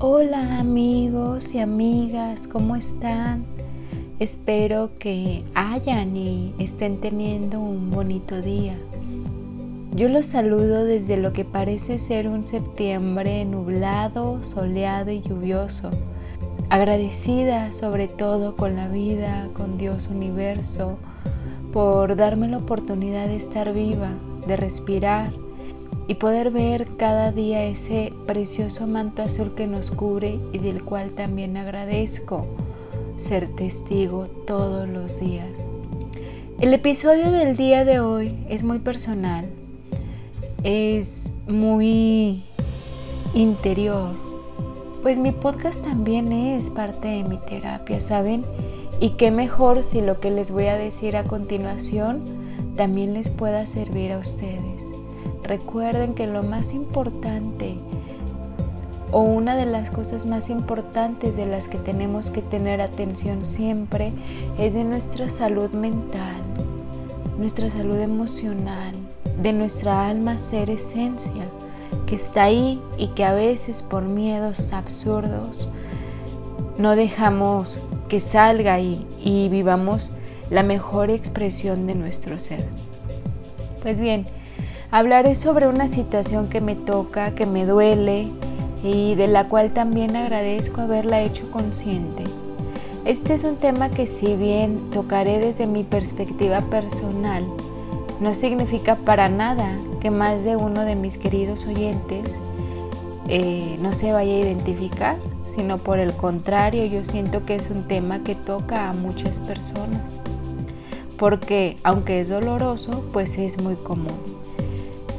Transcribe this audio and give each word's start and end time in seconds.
Hola 0.00 0.60
amigos 0.60 1.52
y 1.52 1.58
amigas, 1.58 2.46
¿cómo 2.46 2.76
están? 2.76 3.44
Espero 4.20 4.90
que 5.00 5.42
hayan 5.56 6.16
y 6.16 6.54
estén 6.60 7.00
teniendo 7.00 7.58
un 7.58 7.90
bonito 7.90 8.40
día. 8.40 8.78
Yo 9.96 10.08
los 10.08 10.26
saludo 10.26 10.84
desde 10.84 11.16
lo 11.16 11.32
que 11.32 11.44
parece 11.44 11.98
ser 11.98 12.28
un 12.28 12.44
septiembre 12.44 13.44
nublado, 13.44 14.44
soleado 14.44 15.10
y 15.10 15.20
lluvioso. 15.20 15.90
Agradecida 16.70 17.72
sobre 17.72 18.06
todo 18.06 18.54
con 18.54 18.76
la 18.76 18.86
vida, 18.86 19.48
con 19.52 19.78
Dios 19.78 20.10
universo, 20.10 20.96
por 21.72 22.14
darme 22.14 22.46
la 22.46 22.58
oportunidad 22.58 23.26
de 23.26 23.34
estar 23.34 23.74
viva, 23.74 24.12
de 24.46 24.56
respirar 24.56 25.28
y 26.08 26.14
poder 26.14 26.50
ver 26.50 26.88
cada 26.96 27.32
día 27.32 27.62
ese 27.64 28.14
precioso 28.26 28.86
manto 28.86 29.22
azul 29.22 29.54
que 29.54 29.66
nos 29.66 29.90
cubre 29.90 30.40
y 30.52 30.58
del 30.58 30.82
cual 30.82 31.12
también 31.12 31.58
agradezco 31.58 32.40
ser 33.20 33.54
testigo 33.54 34.26
todos 34.46 34.88
los 34.88 35.20
días. 35.20 35.50
El 36.60 36.72
episodio 36.72 37.30
del 37.30 37.56
día 37.56 37.84
de 37.84 38.00
hoy 38.00 38.34
es 38.48 38.64
muy 38.64 38.78
personal, 38.78 39.44
es 40.64 41.34
muy 41.46 42.42
interior, 43.34 44.16
pues 45.02 45.18
mi 45.18 45.30
podcast 45.30 45.84
también 45.84 46.32
es 46.32 46.70
parte 46.70 47.08
de 47.08 47.24
mi 47.24 47.36
terapia, 47.36 48.00
¿saben? 48.00 48.42
Y 48.98 49.10
qué 49.10 49.30
mejor 49.30 49.82
si 49.82 50.00
lo 50.00 50.20
que 50.20 50.30
les 50.30 50.50
voy 50.50 50.66
a 50.66 50.76
decir 50.76 51.16
a 51.16 51.24
continuación 51.24 52.24
también 52.76 53.12
les 53.12 53.28
pueda 53.28 53.66
servir 53.66 54.12
a 54.12 54.18
ustedes. 54.18 54.77
Recuerden 55.48 56.14
que 56.14 56.26
lo 56.26 56.42
más 56.42 56.74
importante 56.74 57.74
o 59.12 59.22
una 59.22 59.56
de 59.56 59.64
las 59.64 59.88
cosas 59.88 60.26
más 60.26 60.50
importantes 60.50 61.36
de 61.36 61.46
las 61.46 61.68
que 61.68 61.78
tenemos 61.78 62.30
que 62.30 62.42
tener 62.42 62.82
atención 62.82 63.46
siempre 63.46 64.12
es 64.58 64.74
de 64.74 64.84
nuestra 64.84 65.30
salud 65.30 65.70
mental, 65.70 66.36
nuestra 67.38 67.70
salud 67.70 67.98
emocional, 67.98 68.92
de 69.40 69.54
nuestra 69.54 70.06
alma 70.08 70.36
ser 70.36 70.68
esencia, 70.68 71.48
que 72.06 72.16
está 72.16 72.44
ahí 72.44 72.78
y 72.98 73.08
que 73.08 73.24
a 73.24 73.32
veces 73.32 73.80
por 73.80 74.02
miedos 74.02 74.74
absurdos 74.74 75.66
no 76.76 76.94
dejamos 76.94 77.78
que 78.10 78.20
salga 78.20 78.80
y 78.80 79.48
vivamos 79.50 80.10
la 80.50 80.62
mejor 80.62 81.08
expresión 81.08 81.86
de 81.86 81.94
nuestro 81.94 82.38
ser. 82.38 82.66
Pues 83.82 83.98
bien, 83.98 84.26
Hablaré 84.90 85.34
sobre 85.34 85.68
una 85.68 85.86
situación 85.86 86.48
que 86.48 86.62
me 86.62 86.74
toca, 86.74 87.34
que 87.34 87.44
me 87.44 87.66
duele 87.66 88.24
y 88.82 89.14
de 89.16 89.28
la 89.28 89.44
cual 89.44 89.74
también 89.74 90.16
agradezco 90.16 90.80
haberla 90.80 91.20
hecho 91.20 91.50
consciente. 91.50 92.24
Este 93.04 93.34
es 93.34 93.44
un 93.44 93.56
tema 93.56 93.90
que 93.90 94.06
si 94.06 94.34
bien 94.34 94.90
tocaré 94.90 95.40
desde 95.40 95.66
mi 95.66 95.84
perspectiva 95.84 96.62
personal, 96.62 97.44
no 98.18 98.34
significa 98.34 98.94
para 98.94 99.28
nada 99.28 99.76
que 100.00 100.10
más 100.10 100.42
de 100.42 100.56
uno 100.56 100.84
de 100.84 100.94
mis 100.94 101.18
queridos 101.18 101.66
oyentes 101.66 102.38
eh, 103.28 103.76
no 103.82 103.92
se 103.92 104.12
vaya 104.12 104.32
a 104.32 104.38
identificar, 104.38 105.16
sino 105.54 105.76
por 105.76 105.98
el 105.98 106.14
contrario, 106.14 106.86
yo 106.86 107.04
siento 107.04 107.42
que 107.42 107.56
es 107.56 107.68
un 107.68 107.86
tema 107.88 108.24
que 108.24 108.34
toca 108.34 108.88
a 108.88 108.94
muchas 108.94 109.38
personas, 109.38 110.00
porque 111.18 111.76
aunque 111.84 112.22
es 112.22 112.30
doloroso, 112.30 113.04
pues 113.12 113.36
es 113.36 113.62
muy 113.62 113.74
común. 113.74 114.37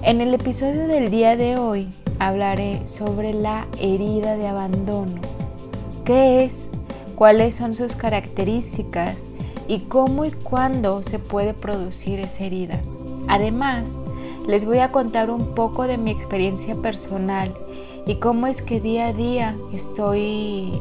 En 0.01 0.21
el 0.21 0.33
episodio 0.33 0.87
del 0.87 1.11
día 1.11 1.35
de 1.35 1.57
hoy 1.57 1.89
hablaré 2.19 2.87
sobre 2.87 3.33
la 3.33 3.67
herida 3.81 4.37
de 4.37 4.47
abandono. 4.47 5.19
¿Qué 6.05 6.45
es? 6.45 6.69
¿Cuáles 7.15 7.55
son 7.55 7.73
sus 7.73 7.97
características? 7.97 9.17
¿Y 9.67 9.81
cómo 9.81 10.23
y 10.23 10.31
cuándo 10.31 11.03
se 11.03 11.19
puede 11.19 11.53
producir 11.53 12.19
esa 12.21 12.45
herida? 12.45 12.79
Además, 13.27 13.83
les 14.47 14.63
voy 14.63 14.79
a 14.79 14.89
contar 14.89 15.29
un 15.29 15.53
poco 15.53 15.83
de 15.83 15.97
mi 15.97 16.11
experiencia 16.11 16.75
personal 16.75 17.53
y 18.07 18.15
cómo 18.15 18.47
es 18.47 18.61
que 18.61 18.79
día 18.79 19.07
a 19.07 19.13
día 19.13 19.53
estoy 19.73 20.71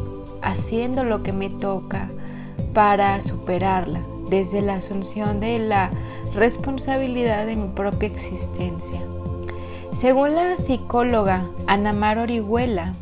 haciendo 0.43 1.03
lo 1.03 1.25
que 1.25 1.32
me 1.32 1.50
toca 1.50 2.09
para 2.72 3.20
superarla, 3.20 4.00
desde 4.31 4.62
la 4.62 4.75
asunción 4.75 5.41
de 5.41 5.59
la 5.59 5.91
responsabilidad 6.34 7.47
de 7.47 7.56
mi 7.56 7.69
propia 7.69 8.09
existencia. 8.09 9.00
Según 9.94 10.34
la 10.34 10.56
psicóloga 10.56 11.44
Anamar 11.66 12.19
Orihuela, 12.19 12.93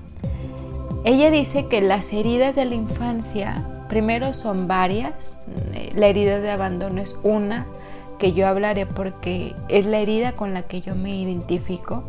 ella 1.04 1.30
dice 1.30 1.68
que 1.68 1.80
las 1.80 2.12
heridas 2.12 2.56
de 2.56 2.64
la 2.64 2.74
infancia 2.74 3.66
primero 3.88 4.32
son 4.32 4.66
varias, 4.66 5.38
la 5.94 6.06
herida 6.06 6.40
de 6.40 6.50
abandono 6.50 7.00
es 7.00 7.16
una 7.22 7.66
que 8.18 8.32
yo 8.32 8.48
hablaré 8.48 8.86
porque 8.86 9.54
es 9.68 9.84
la 9.84 9.98
herida 9.98 10.32
con 10.32 10.54
la 10.54 10.62
que 10.62 10.80
yo 10.80 10.94
me 10.94 11.14
identifico, 11.14 12.04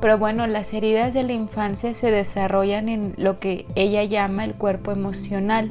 pero 0.00 0.18
bueno, 0.18 0.46
las 0.46 0.74
heridas 0.74 1.14
de 1.14 1.22
la 1.22 1.32
infancia 1.32 1.94
se 1.94 2.10
desarrollan 2.10 2.88
en 2.88 3.14
lo 3.16 3.36
que 3.36 3.66
ella 3.76 4.02
llama 4.02 4.44
el 4.44 4.54
cuerpo 4.54 4.90
emocional, 4.90 5.70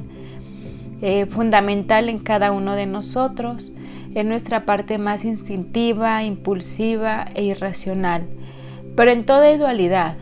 eh, 1.02 1.26
fundamental 1.26 2.10
en 2.10 2.20
cada 2.20 2.52
uno 2.52 2.76
de 2.76 2.86
nosotros, 2.86 3.72
en 4.14 4.30
nuestra 4.30 4.66
parte 4.66 4.98
más 4.98 5.26
instintiva, 5.26 6.24
impulsiva 6.24 7.28
e 7.34 7.44
irracional, 7.44 8.26
pero 8.96 9.12
en 9.12 9.26
toda 9.26 9.56
dualidad, 9.58 10.18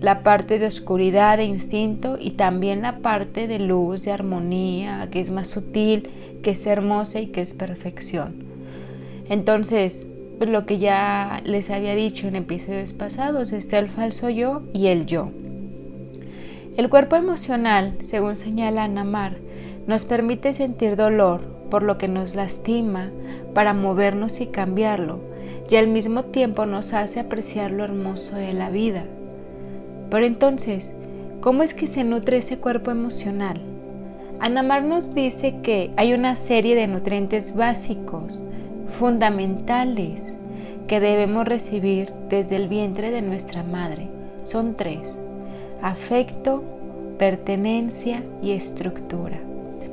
la 0.00 0.22
parte 0.22 0.58
de 0.58 0.66
oscuridad 0.66 1.40
e 1.40 1.44
instinto 1.44 2.18
y 2.20 2.32
también 2.32 2.82
la 2.82 2.98
parte 2.98 3.46
de 3.48 3.58
luz, 3.58 4.02
de 4.02 4.12
armonía, 4.12 5.08
que 5.10 5.20
es 5.20 5.30
más 5.30 5.48
sutil, 5.48 6.10
que 6.42 6.50
es 6.50 6.66
hermosa 6.66 7.20
y 7.20 7.28
que 7.28 7.40
es 7.40 7.54
perfección. 7.54 8.34
Entonces, 9.28 10.06
lo 10.40 10.66
que 10.66 10.78
ya 10.78 11.40
les 11.44 11.70
había 11.70 11.94
dicho 11.94 12.28
en 12.28 12.36
episodios 12.36 12.92
pasados, 12.92 13.52
está 13.52 13.78
el 13.78 13.88
falso 13.88 14.28
yo 14.28 14.62
y 14.72 14.88
el 14.88 15.06
yo. 15.06 15.30
El 16.76 16.90
cuerpo 16.90 17.16
emocional, 17.16 17.94
según 18.00 18.36
señala 18.36 18.88
Namar, 18.88 19.36
nos 19.86 20.04
permite 20.04 20.52
sentir 20.52 20.96
dolor 20.96 21.42
por 21.70 21.82
lo 21.82 21.98
que 21.98 22.08
nos 22.08 22.34
lastima 22.34 23.10
para 23.54 23.74
movernos 23.74 24.40
y 24.40 24.46
cambiarlo, 24.46 25.18
y 25.70 25.76
al 25.76 25.88
mismo 25.88 26.24
tiempo 26.24 26.66
nos 26.66 26.92
hace 26.92 27.20
apreciar 27.20 27.70
lo 27.70 27.84
hermoso 27.84 28.36
de 28.36 28.52
la 28.52 28.70
vida. 28.70 29.04
Pero 30.10 30.26
entonces, 30.26 30.94
¿cómo 31.40 31.62
es 31.62 31.74
que 31.74 31.86
se 31.86 32.04
nutre 32.04 32.38
ese 32.38 32.58
cuerpo 32.58 32.90
emocional? 32.90 33.60
Anamar 34.40 34.84
nos 34.84 35.14
dice 35.14 35.56
que 35.62 35.90
hay 35.96 36.12
una 36.12 36.36
serie 36.36 36.74
de 36.74 36.86
nutrientes 36.86 37.54
básicos, 37.54 38.38
fundamentales, 38.98 40.34
que 40.86 41.00
debemos 41.00 41.46
recibir 41.46 42.12
desde 42.28 42.56
el 42.56 42.68
vientre 42.68 43.10
de 43.10 43.22
nuestra 43.22 43.62
madre. 43.62 44.08
Son 44.44 44.76
tres, 44.76 45.18
afecto, 45.80 46.62
pertenencia 47.18 48.22
y 48.42 48.52
estructura. 48.52 49.38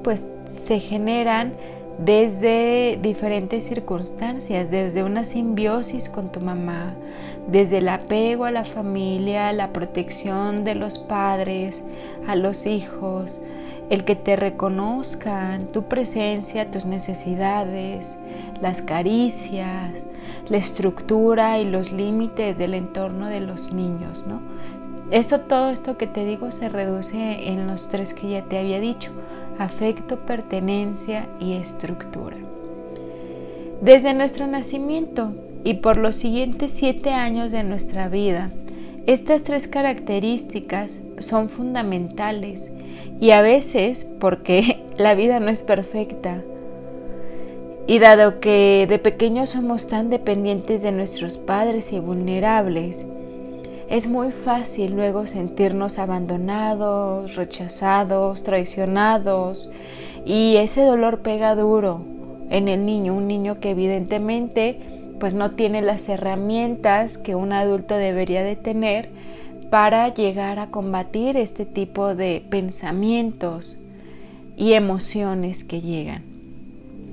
Pues 0.04 0.28
se 0.48 0.80
generan 0.80 1.54
desde 1.98 2.98
diferentes 3.02 3.66
circunstancias, 3.66 4.72
desde 4.72 5.04
una 5.04 5.24
simbiosis 5.24 6.10
con 6.10 6.32
tu 6.32 6.40
mamá, 6.40 6.94
desde 7.48 7.78
el 7.78 7.90
apego 7.90 8.46
a 8.46 8.52
la 8.52 8.66
familia, 8.66 9.54
la 9.54 9.72
protección 9.72 10.64
de 10.64 10.76
los 10.76 10.98
padres, 10.98 11.84
a 12.28 12.36
los 12.36 12.66
hijos, 12.66 13.40
el 13.90 14.06
que 14.06 14.16
te 14.16 14.36
reconozcan 14.36 15.66
tu 15.68 15.84
presencia, 15.84 16.72
tus 16.72 16.86
necesidades, 16.86 18.16
las 18.62 18.82
caricias, 18.82 20.06
la 20.50 20.58
estructura 20.58 21.60
y 21.60 21.66
los 21.66 21.92
límites 21.92 22.58
del 22.58 22.74
entorno 22.74 23.28
de 23.28 23.42
los 23.42 23.74
niños, 23.74 24.24
¿no? 24.26 24.40
Eso, 25.12 25.42
todo 25.42 25.72
esto 25.72 25.98
que 25.98 26.08
te 26.08 26.24
digo 26.24 26.54
se 26.54 26.70
reduce 26.70 27.50
en 27.50 27.68
los 27.68 27.90
tres 27.90 28.14
que 28.14 28.30
ya 28.30 28.44
te 28.44 28.58
había 28.58 28.80
dicho, 28.80 29.12
afecto, 29.64 30.18
pertenencia 30.20 31.28
y 31.40 31.54
estructura. 31.54 32.38
Desde 33.82 34.14
nuestro 34.14 34.48
nacimiento 34.48 35.34
y 35.64 35.76
por 35.76 35.98
los 35.98 36.16
siguientes 36.16 36.72
siete 36.72 37.12
años 37.12 37.52
de 37.52 37.64
nuestra 37.64 38.10
vida, 38.10 38.52
estas 39.08 39.44
tres 39.44 39.68
características 39.68 41.02
son 41.20 41.50
fundamentales 41.50 42.72
y 43.20 43.32
a 43.32 43.42
veces, 43.42 44.06
porque 44.20 44.80
la 44.98 45.16
vida 45.16 45.40
no 45.40 45.50
es 45.50 45.64
perfecta, 45.64 46.42
y 47.88 48.00
dado 48.00 48.40
que 48.40 48.86
de 48.88 49.00
pequeños 49.00 49.50
somos 49.50 49.88
tan 49.88 50.10
dependientes 50.10 50.82
de 50.82 50.92
nuestros 50.92 51.38
padres 51.38 51.92
y 51.92 52.00
vulnerables, 52.00 53.06
es 53.92 54.08
muy 54.08 54.32
fácil 54.32 54.94
luego 54.94 55.28
sentirnos 55.28 56.00
abandonados, 56.00 57.36
rechazados, 57.36 58.42
traicionados 58.42 59.70
y 60.26 60.56
ese 60.56 60.84
dolor 60.84 61.20
pega 61.20 61.56
duro 61.56 62.02
en 62.50 62.70
el 62.70 62.86
niño, 62.86 63.14
un 63.14 63.28
niño 63.28 63.60
que 63.60 63.72
evidentemente 63.72 64.80
pues 65.20 65.34
no 65.34 65.52
tiene 65.52 65.82
las 65.82 66.08
herramientas 66.08 67.18
que 67.18 67.36
un 67.36 67.52
adulto 67.52 67.96
debería 67.96 68.46
de 68.46 68.56
tener 68.56 69.10
para 69.70 70.08
llegar 70.14 70.60
a 70.60 70.68
combatir 70.68 71.36
este 71.36 71.66
tipo 71.66 72.16
de 72.16 72.46
pensamientos 72.50 73.78
y 74.56 74.72
emociones 74.72 75.66
que 75.66 75.82
llegan. 75.82 76.24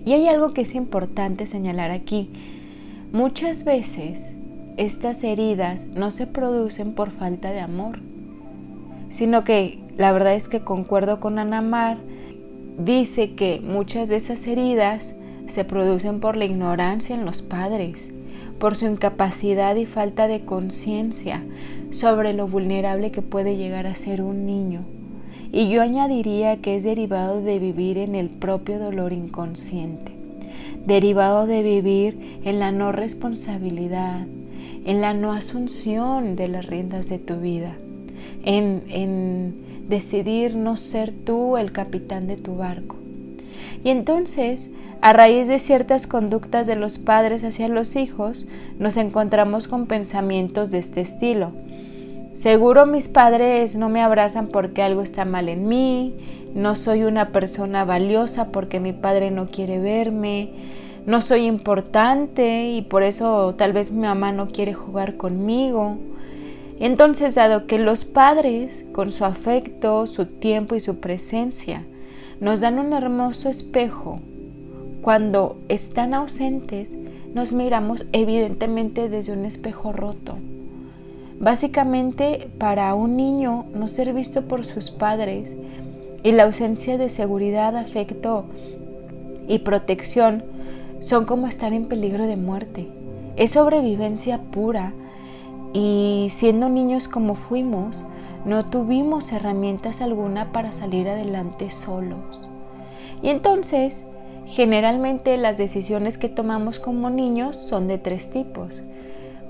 Y 0.06 0.12
hay 0.12 0.28
algo 0.28 0.54
que 0.54 0.60
es 0.60 0.76
importante 0.76 1.44
señalar 1.44 1.90
aquí. 1.90 2.30
Muchas 3.10 3.64
veces 3.64 4.32
estas 4.78 5.25
heridas 5.25 5.88
no 5.88 6.12
se 6.12 6.28
producen 6.28 6.92
por 6.92 7.10
falta 7.10 7.50
de 7.50 7.58
amor, 7.58 7.98
sino 9.10 9.42
que 9.42 9.80
la 9.96 10.12
verdad 10.12 10.34
es 10.34 10.48
que 10.48 10.60
concuerdo 10.60 11.19
con 11.19 11.40
Anamar, 11.40 11.98
dice 12.78 13.34
que 13.34 13.60
muchas 13.60 14.08
de 14.08 14.14
esas 14.14 14.46
heridas 14.46 15.14
se 15.48 15.64
producen 15.64 16.20
por 16.20 16.36
la 16.36 16.44
ignorancia 16.44 17.16
en 17.16 17.25
los 17.25 17.42
padres, 17.42 18.12
por 18.60 18.76
su 18.76 18.86
incapacidad 18.86 19.75
y 19.75 19.84
falta 19.84 20.28
de 20.28 20.44
conciencia 20.44 21.42
sobre 21.90 22.32
lo 22.32 22.46
vulnerable 22.46 23.10
que 23.10 23.20
puede 23.20 23.56
llegar 23.56 23.88
a 23.88 23.96
ser 23.96 24.22
un 24.22 24.46
niño. 24.46 24.82
Y 25.50 25.70
yo 25.70 25.82
añadiría 25.82 26.58
que 26.58 26.76
es 26.76 26.84
derivado 26.84 27.42
de 27.42 27.58
vivir 27.58 27.98
en 27.98 28.14
el 28.14 28.28
propio 28.28 28.78
dolor 28.78 29.12
inconsciente, 29.12 30.12
derivado 30.86 31.46
de 31.46 31.64
vivir 31.64 32.38
en 32.44 32.60
la 32.60 32.70
no 32.70 32.92
responsabilidad, 32.92 34.26
en 34.84 35.00
la 35.00 35.14
no 35.14 35.32
asunción 35.32 36.36
de 36.36 36.48
las 36.48 36.66
riendas 36.66 37.08
de 37.08 37.19
tu 37.19 37.36
vida, 37.36 37.76
en, 38.44 38.84
en 38.88 39.88
decidir 39.88 40.56
no 40.56 40.76
ser 40.76 41.12
tú 41.12 41.56
el 41.56 41.72
capitán 41.72 42.26
de 42.26 42.36
tu 42.36 42.56
barco. 42.56 42.96
Y 43.84 43.90
entonces 43.90 44.70
a 45.00 45.12
raíz 45.12 45.46
de 45.46 45.60
ciertas 45.60 46.08
conductas 46.08 46.66
de 46.66 46.75
los 46.75 46.98
padres 46.98 47.44
hacia 47.44 47.69
los 47.69 47.94
hijos, 47.94 48.46
nos 48.80 48.96
encontramos 48.96 49.69
con 49.69 49.86
pensamientos 49.86 50.72
de 50.72 50.78
este 50.78 51.00
estilo. 51.00 51.52
Seguro 52.34 52.84
mis 52.84 53.06
padres 53.08 53.76
no 53.76 53.88
me 53.88 54.02
abrazan 54.02 54.48
porque 54.48 54.82
algo 54.82 55.02
está 55.02 55.25
mal 55.25 55.48
en 55.48 55.69
mí, 55.69 56.14
no 56.54 56.75
soy 56.75 57.04
una 57.04 57.28
persona 57.28 57.84
valiosa 57.84 58.48
porque 58.48 58.80
mi 58.80 58.92
padre 58.92 59.30
no 59.30 59.46
quiere 59.46 59.78
verme, 59.78 60.50
no 61.06 61.21
soy 61.23 61.47
importante 61.47 62.71
y 62.71 62.83
por 62.83 63.03
eso 63.03 63.55
tal 63.56 63.73
vez 63.73 63.91
mi 63.91 64.03
mamá 64.03 64.33
no 64.33 64.49
quiere 64.49 64.75
jugar 64.75 65.17
conmigo. 65.17 65.97
Entonces, 66.81 67.35
dado 67.35 67.67
que 67.67 67.79
los 67.79 68.05
padres, 68.05 68.85
con 68.93 69.11
su 69.11 69.25
afecto, 69.25 70.06
su 70.06 70.27
tiempo 70.27 70.77
y 70.77 70.81
su 70.81 71.00
presencia, 71.00 71.83
nos 72.41 72.61
dan 72.61 72.79
un 72.79 72.93
hermoso 72.93 73.49
espejo 73.49 74.21
cuando 75.03 75.56
están 75.69 76.15
ausentes, 76.15 76.97
nos 77.35 77.53
miramos 77.53 78.06
evidentemente 78.12 79.09
desde 79.09 79.33
un 79.33 79.45
espejo 79.45 79.93
roto. 79.93 80.37
Básicamente, 81.41 82.49
para 82.59 82.95
un 82.95 83.17
niño 83.17 83.67
no 83.75 83.89
ser 83.89 84.12
visto 84.12 84.43
por 84.43 84.67
sus 84.67 84.91
padres 84.91 85.55
y 86.23 86.33
la 86.33 86.45
ausencia 86.45 86.99
de 86.99 87.09
seguridad, 87.09 87.77
afecto 87.77 88.45
y 89.47 89.61
protección 89.61 90.43
son 91.00 91.25
como 91.25 91.47
estar 91.47 91.73
en 91.73 91.87
peligro 91.87 92.27
de 92.27 92.37
muerte. 92.37 92.89
Es 93.37 93.53
sobrevivencia 93.53 94.39
pura 94.39 94.93
y 95.73 96.29
siendo 96.31 96.69
niños 96.69 97.09
como 97.09 97.35
fuimos, 97.35 98.05
no 98.45 98.65
tuvimos 98.65 99.33
herramientas 99.33 100.00
alguna 100.00 100.53
para 100.53 100.73
salir 100.73 101.09
adelante 101.09 101.71
solos. 101.71 102.49
Y 103.23 103.29
entonces 103.29 104.05
Generalmente 104.49 105.37
las 105.37 105.59
decisiones 105.59 106.17
que 106.17 106.31
tomamos 106.31 106.79
como 106.79 107.11
niños 107.11 107.56
son 107.56 107.87
de 107.87 107.99
tres 107.99 108.31
tipos. 108.31 108.83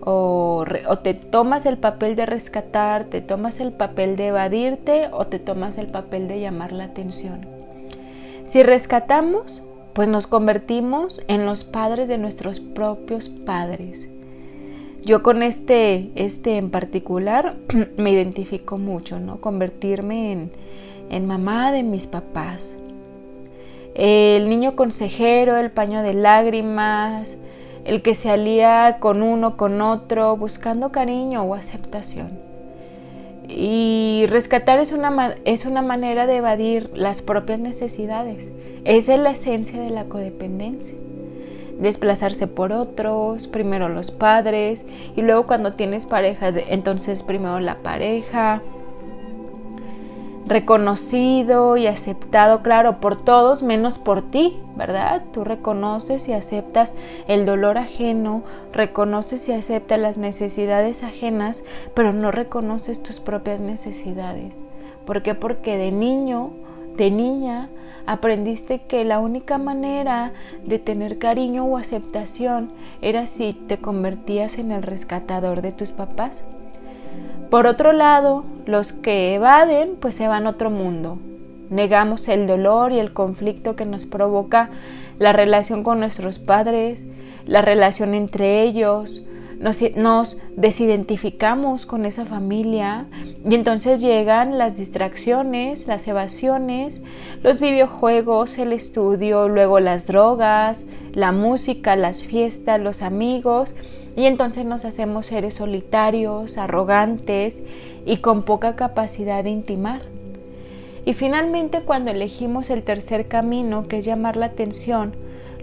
O, 0.01 0.65
te 1.03 1.15
tomas 1.15 1.67
el 1.67 1.79
papel 1.79 2.17
de 2.17 2.27
rescatar, 2.27 3.05
te 3.05 3.21
tomas 3.21 3.61
el 3.61 3.71
papel 3.73 4.17
de 4.17 4.29
evadirte 4.29 5.09
o 5.13 5.27
te 5.27 5.39
tomas 5.39 5.79
el 5.79 5.87
papel 5.87 6.27
de 6.27 6.41
llamar 6.41 6.73
la 6.73 6.85
atención. 6.85 7.47
Si 8.45 8.65
rescatamos, 8.65 9.63
pues 9.93 10.09
nos 10.09 10.27
convertimos 10.27 11.23
en 11.29 11.47
los 11.47 11.65
padres 11.65 12.09
de 12.09 12.19
nuestros 12.19 12.61
propios 12.61 13.29
padres. 13.29 14.09
Yo 15.05 15.23
con 15.23 15.43
este, 15.43 16.11
este 16.15 16.57
en 16.57 16.71
particular 16.71 17.57
me 17.97 18.11
identifico 18.11 18.79
mucho, 18.79 19.19
¿no? 19.19 19.41
Convertirme 19.41 20.33
en, 20.33 20.51
en 21.11 21.27
mamá 21.27 21.73
de 21.73 21.83
mis 21.83 22.07
papás 22.07 22.71
el 23.99 24.49
niño 24.49 24.77
consejero, 24.77 25.57
el 25.57 25.73
paño 25.73 26.03
de 26.03 26.15
lágrimas, 26.15 27.37
el 27.85 28.01
que 28.01 28.15
se 28.15 28.31
alía 28.31 28.99
con 29.01 29.23
uno, 29.23 29.57
con 29.57 29.83
otro, 29.83 30.37
buscando 30.37 30.93
cariño 30.93 31.43
o 31.43 31.55
aceptación. 31.55 32.48
Y 33.49 34.27
rescatar 34.29 34.79
es 34.79 34.93
una, 34.93 35.37
es 35.45 35.65
una 35.65 35.81
manera 35.81 36.27
de 36.27 36.37
evadir 36.37 36.91
las 36.95 37.23
propias 37.23 37.59
necesidades. 37.59 38.51
Esa 38.85 39.15
es 39.15 39.21
la 39.21 39.31
esencia 39.31 39.81
de 39.81 39.91
la 39.91 40.05
codependencia. 40.05 40.97
Desplazarse 41.81 42.47
por 42.47 42.73
otros, 42.73 43.47
primero 43.47 43.89
los 43.89 44.11
padres, 44.11 44.85
y 45.17 45.23
luego 45.23 45.47
cuando 45.47 45.75
tienes 45.75 46.07
pareja, 46.07 46.49
entonces 46.49 47.23
primero 47.23 47.61
la 47.61 47.77
pareja, 47.77 48.63
reconocido 50.49 51.77
y 51.77 51.87
aceptado, 51.87 52.63
claro, 52.63 53.01
por 53.01 53.17
todos 53.17 53.63
menos 53.63 53.99
por 53.99 54.23
ti, 54.23 54.57
¿verdad? 54.77 55.23
Tú 55.33 55.45
reconoces 55.45 56.27
y 56.27 56.33
aceptas 56.33 56.95
el 57.29 57.45
dolor 57.45 57.77
ajeno, 57.77 58.43
reconoces 58.73 59.47
y 59.49 59.53
aceptas 59.53 60.01
las 60.01 60.17
necesidades 60.17 61.05
ajenas, 61.05 61.63
pero 61.95 62.15
no 62.15 62.31
reconoces 62.31 63.03
tus 63.03 63.21
propias 63.21 63.61
necesidades. 63.61 64.59
¿Por 65.05 65.23
qué? 65.23 65.35
Porque 65.35 65.77
de 65.77 65.93
niño, 65.93 66.51
de 66.97 67.11
niña, 67.11 67.69
aprendiste 68.07 68.81
que 68.81 69.05
la 69.05 69.21
única 69.21 69.59
manera 69.59 70.33
de 70.65 70.79
tener 70.79 71.19
cariño 71.19 71.67
o 71.67 71.77
aceptación 71.77 72.73
era 73.03 73.27
si 73.27 73.53
te 73.53 73.79
convertías 73.79 74.57
en 74.57 74.73
el 74.73 74.83
rescatador 74.83 75.61
de 75.61 75.73
tus 75.73 75.93
papás. 75.93 76.43
Por 77.51 77.67
otro 77.67 77.93
lado, 77.93 78.45
los 78.67 78.93
que 78.93 79.35
evaden 79.35 79.97
pues 79.99 80.15
se 80.15 80.29
van 80.29 80.47
a 80.47 80.51
otro 80.51 80.71
mundo. 80.71 81.19
Negamos 81.71 82.29
el 82.29 82.47
dolor 82.47 82.93
y 82.93 82.99
el 82.99 83.13
conflicto 83.13 83.75
que 83.75 83.87
nos 83.87 84.05
provoca 84.05 84.71
la 85.19 85.33
relación 85.33 85.83
con 85.83 86.01
nuestros 86.01 86.39
padres, 86.39 87.07
la 87.47 87.63
relación 87.63 88.15
entre 88.15 88.63
ellos, 88.63 89.23
nos, 89.59 89.83
nos, 89.97 90.37
desidentificamos 90.57 91.85
con 91.85 92.07
esa 92.07 92.25
familia 92.25 93.07
y 93.45 93.55
entonces 93.57 94.01
llegan 94.01 94.57
las 94.57 94.77
distracciones, 94.77 95.89
las 95.89 96.07
evasiones, 96.07 97.03
los 97.43 97.59
videojuegos, 97.59 98.57
el 98.59 98.73
estudio, 98.73 99.49
luego 99.49 99.81
las 99.81 100.07
drogas, 100.07 100.87
la 101.13 101.33
música, 101.33 101.97
las 101.97 102.23
fiestas, 102.23 102.81
los 102.81 103.03
amigos 103.03 103.75
y 104.19 104.27
entonces 104.27 104.65
nos 104.65 104.85
hacemos 104.85 105.27
seres 105.27 105.55
solitarios, 105.55 106.59
arrogantes 106.59 107.63
y 108.05 108.17
con 108.17 108.43
poca 108.43 108.75
capacidad 108.75 109.45
de 109.45 109.51
intimar. 109.51 110.03
Y 111.07 111.13
finalmente 111.13 111.83
cuando 111.83 112.11
elegimos 112.11 112.69
el 112.71 112.83
tercer 112.83 113.29
camino, 113.29 113.87
que 113.87 113.99
es 113.99 114.05
llamar 114.05 114.37
la 114.37 114.47
atención, 114.47 115.13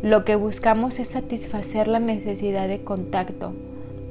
lo 0.01 0.23
que 0.23 0.37
buscamos 0.37 0.99
es 0.99 1.09
satisfacer 1.09 1.89
la 1.89 1.99
necesidad 1.99 2.69
de 2.69 2.81
contacto. 2.81 3.51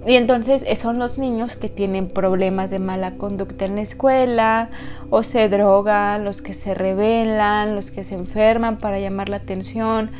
Y 0.07 0.17
entonces 0.17 0.67
son 0.79 0.99
los 0.99 1.17
niños 1.17 1.57
que 1.57 1.71
tienen 1.71 2.11
problemas 2.11 2.71
de 2.71 2.81
mala 2.81 3.13
conducta 3.13 3.65
en 3.65 3.77
la 3.77 3.81
escuela 3.81 4.69
o 5.09 5.23
se 5.23 5.49
drogan, 5.49 6.23
los 6.23 6.43
que 6.43 6.53
se 6.53 6.75
rebelan, 6.75 7.75
los 7.75 7.91
que 7.91 8.05
se 8.05 8.15
enferman 8.15 8.77
para 8.77 9.01
llamar 9.01 9.31
la 9.31 9.37
atención 9.37 10.11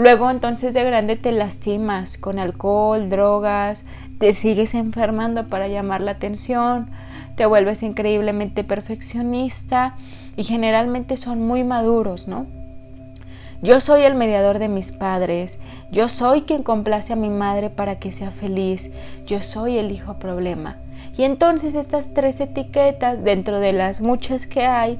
Luego 0.00 0.30
entonces 0.30 0.72
de 0.72 0.82
grande 0.82 1.16
te 1.16 1.30
lastimas 1.30 2.16
con 2.16 2.38
alcohol, 2.38 3.10
drogas, 3.10 3.84
te 4.18 4.32
sigues 4.32 4.72
enfermando 4.72 5.46
para 5.48 5.68
llamar 5.68 6.00
la 6.00 6.12
atención, 6.12 6.88
te 7.36 7.44
vuelves 7.44 7.82
increíblemente 7.82 8.64
perfeccionista 8.64 9.96
y 10.38 10.44
generalmente 10.44 11.18
son 11.18 11.46
muy 11.46 11.64
maduros, 11.64 12.28
¿no? 12.28 12.46
Yo 13.60 13.78
soy 13.80 14.04
el 14.04 14.14
mediador 14.14 14.58
de 14.58 14.68
mis 14.68 14.90
padres, 14.90 15.60
yo 15.92 16.08
soy 16.08 16.44
quien 16.44 16.62
complace 16.62 17.12
a 17.12 17.16
mi 17.16 17.28
madre 17.28 17.68
para 17.68 17.98
que 17.98 18.10
sea 18.10 18.30
feliz, 18.30 18.90
yo 19.26 19.42
soy 19.42 19.76
el 19.76 19.92
hijo 19.92 20.14
problema. 20.14 20.78
Y 21.18 21.24
entonces 21.24 21.74
estas 21.74 22.14
tres 22.14 22.40
etiquetas, 22.40 23.22
dentro 23.22 23.60
de 23.60 23.74
las 23.74 24.00
muchas 24.00 24.46
que 24.46 24.64
hay, 24.64 24.98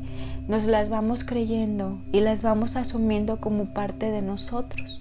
nos 0.50 0.66
las 0.66 0.88
vamos 0.88 1.22
creyendo 1.22 1.98
y 2.10 2.18
las 2.18 2.42
vamos 2.42 2.74
asumiendo 2.74 3.36
como 3.38 3.66
parte 3.66 4.10
de 4.10 4.20
nosotros. 4.20 5.00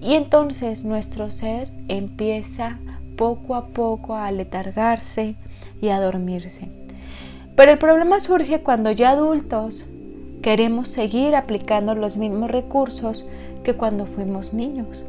Y 0.00 0.14
entonces 0.14 0.84
nuestro 0.84 1.30
ser 1.30 1.68
empieza 1.88 2.78
poco 3.18 3.56
a 3.56 3.66
poco 3.66 4.14
a 4.14 4.32
letargarse 4.32 5.34
y 5.82 5.90
a 5.90 6.00
dormirse. 6.00 6.70
Pero 7.56 7.72
el 7.72 7.78
problema 7.78 8.20
surge 8.20 8.62
cuando 8.62 8.90
ya 8.90 9.10
adultos 9.10 9.84
queremos 10.40 10.88
seguir 10.88 11.36
aplicando 11.36 11.94
los 11.94 12.16
mismos 12.16 12.50
recursos 12.50 13.26
que 13.62 13.74
cuando 13.74 14.06
fuimos 14.06 14.54
niños. 14.54 15.04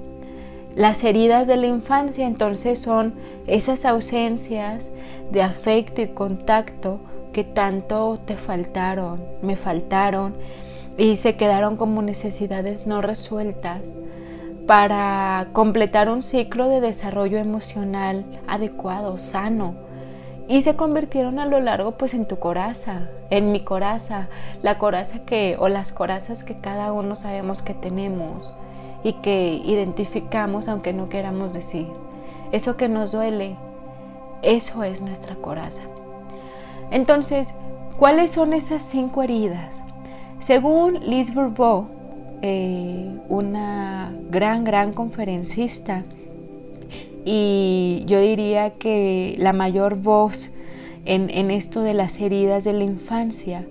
Las 0.75 1.01
heridas 1.05 1.47
de 1.47 1.55
la 1.55 1.67
infancia 1.67 2.27
entonces 2.27 2.77
son 2.77 3.13
esas 3.47 3.85
ausencias 3.85 4.91
de 5.31 5.41
afecto 5.41 6.01
y 6.01 6.07
contacto 6.09 6.99
que 7.31 7.43
tanto 7.43 8.17
te 8.25 8.35
faltaron, 8.35 9.21
me 9.41 9.55
faltaron 9.55 10.35
y 10.97 11.15
se 11.15 11.35
quedaron 11.35 11.77
como 11.77 12.01
necesidades 12.01 12.85
no 12.85 13.01
resueltas 13.01 13.95
para 14.67 15.47
completar 15.53 16.09
un 16.09 16.23
ciclo 16.23 16.69
de 16.69 16.81
desarrollo 16.81 17.37
emocional 17.37 18.25
adecuado, 18.47 19.17
sano. 19.17 19.75
Y 20.47 20.61
se 20.61 20.75
convirtieron 20.75 21.39
a 21.39 21.45
lo 21.45 21.59
largo 21.59 21.93
pues 21.93 22.13
en 22.13 22.25
tu 22.25 22.37
coraza, 22.37 23.09
en 23.29 23.51
mi 23.51 23.61
coraza, 23.61 24.27
la 24.61 24.77
coraza 24.77 25.19
que 25.25 25.55
o 25.59 25.69
las 25.69 25.91
corazas 25.91 26.43
que 26.43 26.57
cada 26.59 26.91
uno 26.91 27.15
sabemos 27.15 27.61
que 27.61 27.73
tenemos 27.73 28.53
y 29.03 29.13
que 29.13 29.61
identificamos 29.65 30.67
aunque 30.67 30.93
no 30.93 31.09
queramos 31.09 31.53
decir. 31.53 31.87
Eso 32.51 32.75
que 32.75 32.89
nos 32.89 33.11
duele, 33.11 33.55
eso 34.41 34.83
es 34.83 35.01
nuestra 35.01 35.35
coraza. 35.35 35.83
Entonces, 36.91 37.55
¿cuáles 37.97 38.31
son 38.31 38.53
esas 38.53 38.83
cinco 38.83 39.23
heridas? 39.23 39.81
Según 40.39 40.99
Liz 41.09 41.33
Bourbeau, 41.33 41.87
eh, 42.41 43.09
una 43.29 44.11
gran, 44.29 44.63
gran 44.63 44.91
conferencista, 44.91 46.03
y 47.23 48.03
yo 48.07 48.19
diría 48.19 48.71
que 48.71 49.35
la 49.37 49.53
mayor 49.53 49.95
voz 49.95 50.51
en, 51.05 51.29
en 51.29 51.51
esto 51.51 51.81
de 51.81 51.93
las 51.93 52.19
heridas 52.19 52.63
de 52.63 52.73
la 52.73 52.83
infancia, 52.83 53.65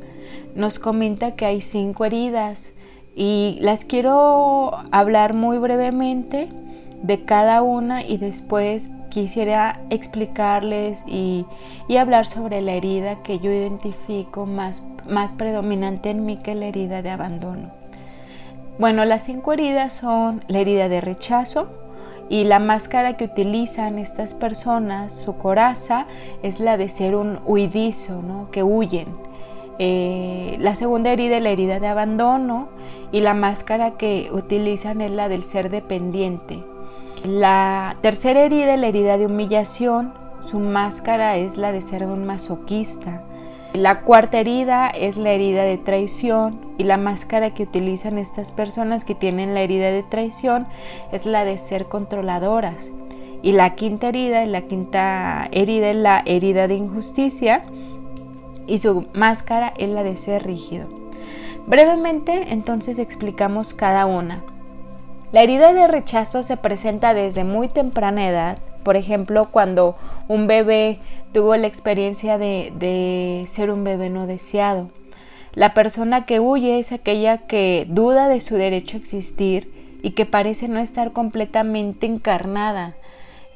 nos 0.55 0.79
comenta 0.79 1.37
que 1.37 1.47
hay 1.47 1.61
cinco 1.61 2.05
heridas 2.05 2.73
y 3.15 3.59
las 3.61 3.85
quiero 3.85 4.73
hablar 4.93 5.35
muy 5.35 5.59
brevemente 5.59 6.49
de 7.03 7.25
cada 7.25 7.63
una 7.63 8.05
y 8.05 8.19
después 8.19 8.91
quisiera 9.11 9.81
explicarles 9.91 11.05
y, 11.07 11.45
hablar 11.99 12.25
sobre 12.25 12.63
la 12.63 12.73
herida 12.73 13.17
que 13.23 13.41
yo 13.41 13.51
identifico 13.51 14.47
más, 14.47 14.83
más 15.07 15.35
predominante 15.35 16.09
en 16.09 16.25
mí 16.25 16.39
que 16.39 16.55
la 16.55 16.67
herida 16.67 17.03
de 17.03 17.11
abandono. 17.11 17.71
Bueno, 18.79 19.05
las 19.05 19.25
cinco 19.25 19.53
heridas 19.53 19.93
son 19.93 20.43
la 20.49 20.61
herida 20.61 20.89
de 20.89 21.03
rechazo 21.03 21.69
y 22.31 22.45
la 22.45 22.59
máscara 22.59 23.19
que 23.19 23.25
utilizan 23.25 23.99
estas 23.99 24.33
personas, 24.33 25.13
su 25.13 25.37
coraza, 25.37 26.07
es 26.43 26.61
la 26.61 26.79
de 26.79 26.89
ser 26.89 27.15
un 27.15 27.39
huidizo, 27.45 28.23
¿no? 28.23 28.51
que 28.51 28.63
huyen 28.63 29.09
eh, 29.83 30.59
la 30.61 30.75
segunda 30.75 31.11
herida 31.11 31.39
es 31.39 31.43
la 31.43 31.49
herida 31.49 31.81
de 31.81 31.87
abandono 31.87 32.69
y 33.13 33.21
la 33.21 33.33
máscara 33.33 33.93
que 33.93 34.29
utilizan 34.31 35.01
es 35.01 35.11
la 35.11 35.31
del 35.31 35.43
ser 35.43 35.71
dependiente. 35.71 36.63
La 37.25 37.97
tercera 38.01 38.41
herida 38.41 38.75
es 38.75 38.81
la 38.81 38.87
herida 38.87 39.19
de 39.19 39.27
humillación, 39.27 40.15
su 40.47 40.59
máscara 40.59 41.37
es 41.37 41.59
la 41.59 41.71
de 41.71 41.83
ser 41.83 42.05
un 42.05 42.25
masoquista. 42.25 43.23
La 43.75 44.01
cuarta 44.01 44.41
herida 44.41 44.89
es 44.89 45.19
la 45.19 45.31
herida 45.31 45.65
de 45.65 45.77
traición 45.77 46.59
y 46.79 46.85
la 46.85 46.97
máscara 46.97 47.53
que 47.53 47.65
utilizan 47.65 48.17
estas 48.17 48.51
personas 48.53 49.05
que 49.05 49.15
tienen 49.15 49.53
la 49.53 49.61
herida 49.61 49.91
de 49.91 50.03
traición 50.03 50.67
es 51.13 51.27
la 51.27 51.45
de 51.45 51.59
ser 51.59 51.87
controladoras. 51.87 52.91
Y 53.43 53.53
la 53.53 53.75
quinta 53.75 54.09
herida, 54.09 54.47
la 54.47 54.63
quinta 54.63 55.47
herida 55.53 55.91
es 55.91 55.97
la 55.97 56.23
herida 56.25 56.69
de 56.69 56.77
injusticia 56.77 57.65
y 58.67 58.79
su 58.79 59.07
máscara 59.13 59.75
es 59.77 59.91
la 59.91 60.03
de 60.03 60.17
ser 60.17 60.47
rígido. 60.47 60.89
Brevemente 61.67 62.53
entonces 62.55 62.99
explicamos 62.99 63.75
cada 63.75 64.07
una. 64.07 64.43
La 65.33 65.43
herida 65.43 65.73
de 65.73 65.87
rechazo 65.87 66.43
se 66.43 66.57
presenta 66.57 67.15
desde 67.15 67.45
muy 67.45 67.69
temprana 67.69 68.29
edad, 68.29 68.59
por 68.83 68.97
ejemplo, 68.97 69.49
cuando 69.51 69.97
un 70.29 70.47
bebé 70.47 70.99
tuvo 71.33 71.55
la 71.57 71.67
experiencia 71.67 72.39
de, 72.39 73.45
ser 73.47 73.71
un 73.71 73.85
bebé 73.85 74.11
no 74.11 74.27
deseado. 74.27 74.91
La 75.55 75.75
persona 75.75 76.25
que 76.27 76.41
huye 76.41 76.79
es 76.79 76.93
aquella 76.93 77.39
que 77.39 77.87
duda 77.89 78.29
de 78.29 78.41
su 78.41 78.57
derecho 78.57 78.97
a 78.97 79.01
existir 79.01 79.71
y 80.03 80.13
que 80.13 80.27
parece 80.27 80.69
no 80.69 80.81
estar 80.81 81.13
completamente 81.13 82.07
encarnada. 82.07 82.95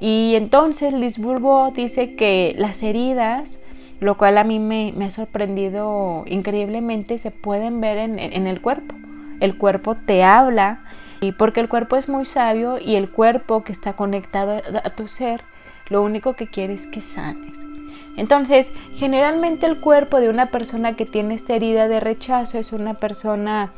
Y 0.01 0.35
entonces 0.37 0.93
Lisburgo 0.93 1.71
dice 1.71 2.15
que 2.15 2.55
las 2.59 2.83
heridas 2.83 3.61
lo 4.01 4.17
cual 4.17 4.39
a 4.39 4.45
mí 4.45 4.59
me, 4.59 4.93
ha 5.05 5.11
sorprendido 5.11 6.25
increíblemente, 6.27 7.17
se 7.17 7.31
pueden 7.31 7.81
ver 7.81 7.97
en, 7.97 8.47
el 8.47 8.61
cuerpo. 8.61 8.95
El 9.41 9.57
cuerpo 9.57 9.95
te 9.95 10.23
habla 10.23 10.85
y 11.29 11.33
porque 11.33 11.61
el 11.61 11.69
cuerpo 11.69 11.97
es 11.97 12.09
muy 12.09 12.25
sabio 12.25 12.79
y 12.79 12.97
el 12.97 13.11
cuerpo 13.11 13.65
que 13.65 13.73
está 13.73 13.95
conectado 13.95 14.61
a 14.83 14.91
tu 14.91 15.09
ser, 15.09 15.43
lo 15.89 16.03
único 16.03 16.35
que 16.35 16.49
quiere 16.49 16.75
es 16.75 16.87
que 16.87 17.01
sanes. 17.01 17.67
Entonces, 18.17 18.73
generalmente 18.93 19.67
el 19.67 19.81
cuerpo 19.81 20.21
de 20.21 20.29
una 20.29 20.47
persona 20.47 20.95
que 20.97 21.07
tiene 21.07 21.35
esta 21.35 21.55
herida 21.55 21.89
de 21.89 22.01
rechazo 22.01 22.59
es 22.59 22.73
una 22.73 22.95
persona 22.95 23.73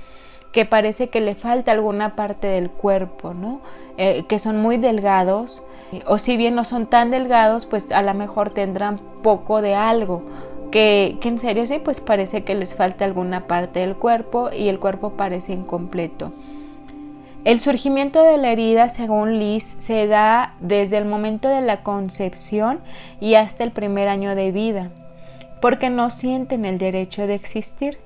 que 0.53 0.65
parece 0.65 1.09
que 1.09 1.21
le 1.21 1.35
falta 1.35 1.73
alguna 1.73 2.17
parte 2.17 2.47
del 2.49 2.71
cuerpo, 2.71 3.33
¿no? 3.33 3.61
Eh, 3.97 4.25
que 4.29 4.39
son 4.39 4.59
muy 4.59 4.77
delgados, 4.77 5.63
o 6.07 6.19
si 6.19 6.37
bien 6.37 6.55
no 6.55 6.65
son 6.65 6.87
tan 6.87 7.11
delgados, 7.11 7.65
pues 7.67 7.93
a 7.93 8.03
lo 8.03 8.13
mejor 8.15 8.51
tendrán 8.51 8.99
poco 9.23 9.63
de 9.63 9.75
algo, 9.75 10.23
que, 10.71 11.19
en 11.23 11.39
serio 11.39 11.67
sí, 11.67 11.79
pues 11.79 12.01
parece 12.01 12.45
que 12.45 12.55
les 12.55 12.75
falta 12.75 13.05
alguna 13.05 13.47
parte 13.47 13.81
del 13.81 13.97
cuerpo 13.97 14.51
y 14.53 14.69
el 14.69 14.79
cuerpo 14.79 15.11
parece 15.11 15.53
incompleto. 15.53 16.33
El 17.47 17.61
surgimiento 17.61 18.25
de 18.25 18.39
la 18.39 18.51
herida, 18.51 18.89
según 18.89 19.39
Liz, 19.39 19.77
se 19.79 20.09
da 20.09 20.57
desde 20.59 20.99
el 20.99 21.05
momento 21.05 21.49
de 21.49 21.61
la 21.61 21.85
concepción 21.85 22.81
y 23.21 23.35
hasta 23.37 23.63
el 23.63 23.71
primer 23.71 24.09
año 24.09 24.35
de 24.35 24.51
vida, 24.51 24.91
porque 25.63 25.89
no 25.89 26.11
sienten 26.11 26.65
el 26.65 26.79
derecho 26.79 27.29
de 27.29 27.35
existir. 27.35 27.99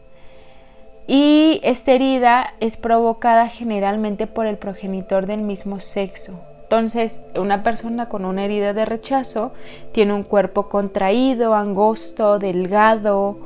Y 1.06 1.58
esta 1.62 1.92
herida 1.92 2.52
es 2.60 2.76
provocada 2.76 3.48
generalmente 3.48 4.26
por 4.26 4.44
el 4.44 4.58
progenitor 4.58 5.24
del 5.24 5.40
mismo 5.40 5.80
sexo, 5.80 6.38
entonces, 6.64 7.22
una 7.34 7.64
persona 7.64 8.08
con 8.08 8.24
una 8.24 8.44
herida 8.44 8.72
de 8.72 8.84
rechazo 8.84 9.50
tiene 9.90 10.12
un 10.12 10.22
cuerpo 10.22 10.68
contraído, 10.68 11.54
angosto, 11.54 12.38
delgado, 12.38 13.38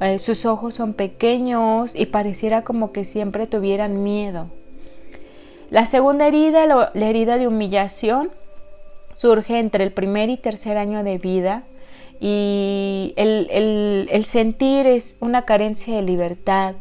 eh, 0.00 0.18
sus 0.18 0.46
ojos 0.46 0.74
son 0.74 0.92
pequeños 0.92 1.94
y 1.94 2.06
pareciera 2.06 2.62
como 2.62 2.90
que 2.90 3.04
siempre 3.04 3.46
tuvieran 3.46 4.02
miedo. 4.02 4.48
La 5.72 5.86
segunda 5.86 6.26
herida, 6.26 6.66
la 6.66 6.90
herida 7.08 7.38
de 7.38 7.48
humillación, 7.48 8.30
surge 9.14 9.58
entre 9.58 9.84
el 9.84 9.90
primer 9.90 10.28
y 10.28 10.36
tercer 10.36 10.76
año 10.76 11.02
de 11.02 11.16
vida 11.16 11.62
y 12.20 13.14
el 13.16 14.24
sentir 14.26 14.86
es 14.86 15.16
una 15.20 15.46
carencia 15.46 15.96
de 15.96 16.02
libertad, 16.02 16.74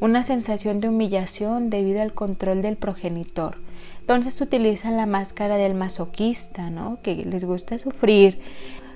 una 0.00 0.22
sensación 0.22 0.80
de 0.80 0.88
humillación 0.88 1.68
debido 1.68 2.00
al 2.00 2.14
control 2.14 2.62
del 2.62 2.76
progenitor. 2.78 3.58
Entonces 4.00 4.40
utilizan 4.40 4.96
la 4.96 5.04
máscara 5.04 5.58
del 5.58 5.74
masoquista, 5.74 6.70
¿no? 6.70 7.00
Que 7.02 7.16
les 7.16 7.44
gusta 7.44 7.78
sufrir. 7.78 8.38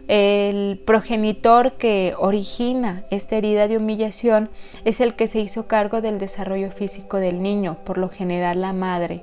El 0.08 0.80
progenitor 0.84 1.72
que 1.72 2.14
origina 2.18 3.02
esta 3.10 3.36
herida 3.36 3.68
de 3.68 3.76
humillación 3.76 4.50
es 4.84 5.00
el 5.00 5.14
que 5.14 5.26
se 5.26 5.40
hizo 5.40 5.66
cargo 5.66 6.00
del 6.00 6.18
desarrollo 6.18 6.70
físico 6.70 7.18
del 7.18 7.42
niño, 7.42 7.76
por 7.84 7.98
lo 7.98 8.08
general 8.08 8.60
la 8.60 8.72
madre. 8.72 9.22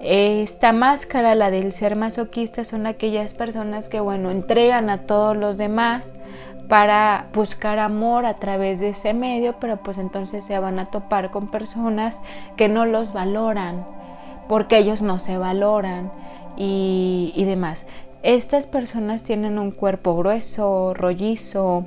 Esta 0.00 0.72
máscara, 0.72 1.34
la 1.34 1.50
del 1.50 1.72
ser 1.72 1.94
masoquista, 1.94 2.64
son 2.64 2.86
aquellas 2.86 3.34
personas 3.34 3.88
que, 3.88 4.00
bueno, 4.00 4.30
entregan 4.30 4.88
a 4.88 5.02
todos 5.02 5.36
los 5.36 5.58
demás 5.58 6.14
para 6.70 7.26
buscar 7.34 7.78
amor 7.78 8.24
a 8.24 8.34
través 8.34 8.80
de 8.80 8.90
ese 8.90 9.12
medio, 9.12 9.56
pero 9.60 9.78
pues 9.78 9.98
entonces 9.98 10.44
se 10.44 10.58
van 10.58 10.78
a 10.78 10.86
topar 10.86 11.30
con 11.30 11.50
personas 11.50 12.22
que 12.56 12.68
no 12.68 12.86
los 12.86 13.12
valoran, 13.12 13.84
porque 14.48 14.78
ellos 14.78 15.02
no 15.02 15.18
se 15.18 15.36
valoran 15.36 16.12
y, 16.56 17.44
demás. 17.44 17.86
Estas 18.22 18.66
personas 18.66 19.24
tienen 19.24 19.58
un 19.58 19.70
cuerpo 19.70 20.14
grueso, 20.14 20.92
rollizo, 20.92 21.86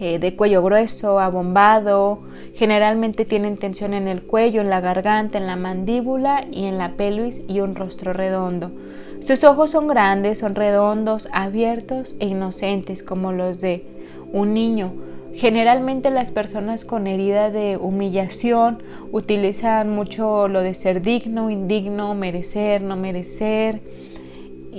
eh, 0.00 0.18
de 0.18 0.34
cuello 0.34 0.64
grueso, 0.64 1.20
abombado, 1.20 2.22
generalmente 2.54 3.24
tienen 3.24 3.56
tensión 3.56 3.94
en 3.94 4.08
el 4.08 4.22
cuello, 4.22 4.62
en 4.62 4.68
la 4.68 4.80
garganta, 4.80 5.38
en 5.38 5.46
la 5.46 5.54
mandíbula 5.54 6.44
y 6.50 6.64
en 6.64 6.76
la 6.76 6.94
pelvis 6.94 7.42
y 7.46 7.60
un 7.60 7.76
rostro 7.76 8.12
redondo. 8.12 8.72
Sus 9.20 9.44
ojos 9.44 9.70
son 9.70 9.86
grandes, 9.86 10.40
son 10.40 10.56
redondos, 10.56 11.28
abiertos 11.32 12.16
e 12.18 12.26
inocentes 12.26 13.04
como 13.04 13.30
los 13.30 13.60
de 13.60 13.84
un 14.32 14.54
niño. 14.54 14.92
Generalmente 15.34 16.10
las 16.10 16.32
personas 16.32 16.84
con 16.84 17.06
herida 17.06 17.50
de 17.50 17.76
humillación 17.76 18.82
utilizan 19.12 19.88
mucho 19.88 20.48
lo 20.48 20.62
de 20.62 20.74
ser 20.74 21.00
digno, 21.00 21.48
indigno, 21.48 22.16
merecer, 22.16 22.82
no 22.82 22.96
merecer 22.96 23.80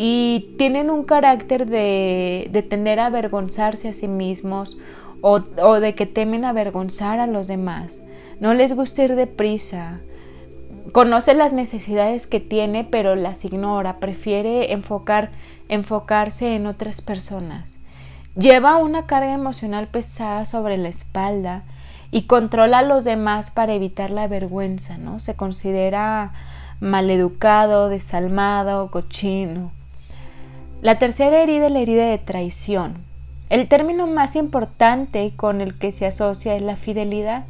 y 0.01 0.55
tienen 0.57 0.89
un 0.89 1.03
carácter 1.03 1.65
de, 1.65 2.65
tender 2.69 3.01
a 3.01 3.07
avergonzarse 3.07 3.89
a 3.89 3.93
sí 3.93 4.07
mismos 4.07 4.77
o, 5.19 5.41
o 5.61 5.79
de 5.81 5.93
que 5.93 6.05
temen 6.05 6.45
avergonzar 6.45 7.19
a 7.19 7.27
los 7.27 7.47
demás. 7.47 8.01
No 8.39 8.53
les 8.53 8.73
gusta 8.73 9.03
ir 9.03 9.17
deprisa, 9.17 9.99
conoce 10.93 11.33
las 11.33 11.51
necesidades 11.51 12.27
que 12.27 12.39
tiene, 12.39 12.85
pero 12.85 13.17
las 13.17 13.43
ignora, 13.43 13.97
prefiere 13.99 14.71
enfocar, 14.71 15.31
enfocarse 15.67 16.55
en 16.55 16.65
otras 16.65 17.01
personas. 17.01 17.77
Lleva 18.37 18.77
una 18.77 19.05
carga 19.05 19.33
emocional 19.33 19.89
pesada 19.89 20.45
sobre 20.45 20.77
la 20.77 20.87
espalda 20.87 21.63
y 22.09 22.21
controla 22.21 22.79
a 22.79 22.83
los 22.83 23.03
demás 23.03 23.51
para 23.51 23.73
evitar 23.73 24.11
la 24.11 24.29
vergüenza, 24.29 24.97
¿no? 24.97 25.19
Se 25.19 25.35
considera 25.35 26.31
maleducado, 26.79 27.89
desalmado, 27.89 28.91
cochino. 28.91 29.77
La 30.81 30.97
tercera 30.97 31.43
herida 31.43 31.67
es 31.67 31.73
la 31.73 31.79
herida 31.79 32.05
de 32.05 32.17
traición. 32.17 33.03
El 33.49 33.67
término 33.67 34.07
más 34.07 34.37
importante 34.37 35.33
con 35.35 35.59
el 35.59 35.77
que 35.77 35.91
se 35.91 36.05
asocia 36.05 36.55
es 36.55 36.61
la 36.61 36.77
fidelidad, 36.77 37.43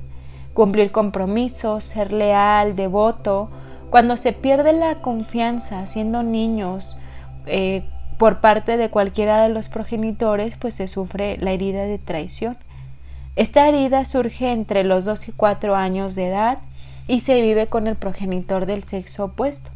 cumplir 0.55 0.91
compromisos, 0.91 1.83
ser 1.83 2.11
leal, 2.11 2.75
devoto. 2.75 3.51
Cuando 3.91 4.17
se 4.17 4.33
pierde 4.33 4.73
la 4.73 4.95
confianza 4.95 5.85
siendo 5.85 6.23
niños 6.23 6.97
eh, 7.45 7.83
por 8.17 8.41
parte 8.41 8.77
de 8.77 8.89
cualquiera 8.89 9.43
de 9.43 9.49
los 9.49 9.69
progenitores, 9.69 10.55
pues 10.57 10.73
se 10.73 10.87
sufre 10.87 11.37
la 11.37 11.51
herida 11.51 11.83
de 11.83 11.99
traición. 11.99 12.57
Esta 13.35 13.69
herida 13.69 14.05
surge 14.05 14.51
entre 14.51 14.83
los 14.83 15.05
2 15.05 15.27
y 15.27 15.31
4 15.33 15.75
años 15.75 16.15
de 16.15 16.29
edad 16.29 16.57
y 17.07 17.19
se 17.19 17.39
vive 17.41 17.67
con 17.67 17.85
el 17.85 17.95
progenitor 17.95 18.65
del 18.65 18.85
sexo 18.85 19.25
opuesto. 19.25 19.69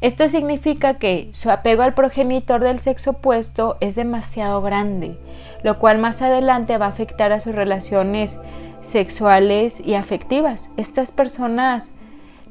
Esto 0.00 0.28
significa 0.28 0.94
que 0.94 1.28
su 1.32 1.50
apego 1.50 1.82
al 1.82 1.94
progenitor 1.94 2.60
del 2.60 2.78
sexo 2.78 3.10
opuesto 3.10 3.76
es 3.80 3.96
demasiado 3.96 4.62
grande, 4.62 5.18
lo 5.64 5.80
cual 5.80 5.98
más 5.98 6.22
adelante 6.22 6.78
va 6.78 6.86
a 6.86 6.90
afectar 6.90 7.32
a 7.32 7.40
sus 7.40 7.52
relaciones 7.52 8.38
sexuales 8.80 9.80
y 9.80 9.94
afectivas. 9.94 10.70
Estas 10.76 11.10
personas 11.10 11.92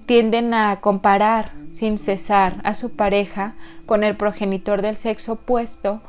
tienden 0.06 0.54
a 0.54 0.82
comparar 0.82 1.51
sin 1.72 1.98
cesar 1.98 2.56
a 2.66 2.74
su 2.74 2.98
pareja 2.98 3.54
con 3.86 4.04
el 4.04 4.18
progenitor 4.18 4.82
del 4.82 4.98
sexo 4.98 5.34
opuesto 5.34 6.01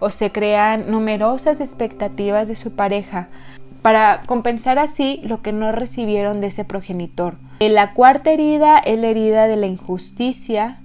o 0.00 0.08
se 0.08 0.32
crean 0.32 0.90
numerosas 0.90 1.60
expectativas 1.60 2.48
de 2.48 2.54
su 2.54 2.70
pareja 2.74 3.28
para 3.82 4.22
compensar 4.26 4.78
así 4.78 5.20
lo 5.24 5.42
que 5.42 5.52
no 5.52 5.72
recibieron 5.72 6.40
de 6.40 6.48
ese 6.48 6.64
progenitor. 6.64 7.34
La 7.60 7.92
cuarta 7.92 8.30
herida 8.30 8.78
es 8.78 8.98
la 8.98 9.08
herida 9.08 9.46
de 9.46 9.56
la 9.56 9.66
injusticia, 9.66 10.80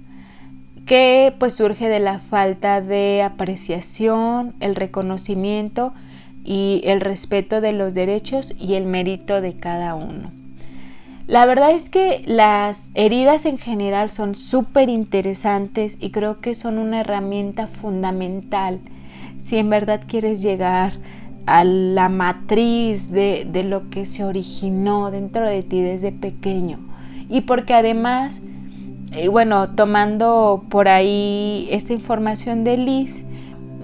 que 0.86 1.34
pues 1.38 1.54
surge 1.54 1.88
de 1.88 2.00
la 2.00 2.18
falta 2.18 2.80
de 2.80 3.22
apreciación, 3.22 4.54
el 4.60 4.74
reconocimiento 4.74 5.92
y 6.44 6.82
el 6.84 7.00
respeto 7.00 7.60
de 7.60 7.72
los 7.72 7.94
derechos 7.94 8.52
y 8.58 8.74
el 8.74 8.84
mérito 8.84 9.40
de 9.40 9.54
cada 9.54 9.94
uno. 9.94 10.30
La 11.28 11.46
verdad 11.46 11.70
es 11.70 11.88
que 11.88 12.22
las 12.26 12.90
heridas 12.94 13.46
en 13.46 13.56
general 13.56 14.10
son 14.10 14.34
súper 14.34 14.88
interesantes 14.88 15.96
y 16.00 16.10
creo 16.10 16.40
que 16.40 16.54
son 16.54 16.78
una 16.78 17.00
herramienta 17.00 17.68
fundamental 17.68 18.80
si 19.36 19.56
en 19.56 19.70
verdad 19.70 20.02
quieres 20.06 20.42
llegar 20.42 20.94
a 21.46 21.64
la 21.64 22.08
matriz 22.08 23.10
de, 23.10 23.46
de 23.50 23.62
lo 23.62 23.88
que 23.88 24.04
se 24.04 24.24
originó 24.24 25.10
dentro 25.10 25.48
de 25.48 25.62
ti 25.62 25.80
desde 25.80 26.12
pequeño. 26.12 26.78
Y 27.28 27.42
porque 27.42 27.74
además 27.74 28.42
y 29.14 29.28
bueno, 29.28 29.70
tomando 29.70 30.64
por 30.70 30.88
ahí 30.88 31.68
esta 31.70 31.92
información 31.92 32.64
de 32.64 32.76
Liz, 32.76 33.24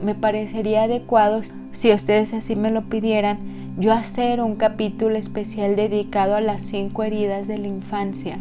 me 0.02 0.14
parecería 0.14 0.84
adecuado, 0.84 1.42
si 1.72 1.92
ustedes 1.92 2.32
así 2.32 2.56
me 2.56 2.70
lo 2.70 2.82
pidieran, 2.82 3.38
yo 3.78 3.92
hacer 3.92 4.40
un 4.40 4.56
capítulo 4.56 5.16
especial 5.16 5.76
dedicado 5.76 6.34
a 6.34 6.40
las 6.40 6.62
cinco 6.62 7.02
heridas 7.02 7.46
de 7.46 7.58
la 7.58 7.68
infancia. 7.68 8.38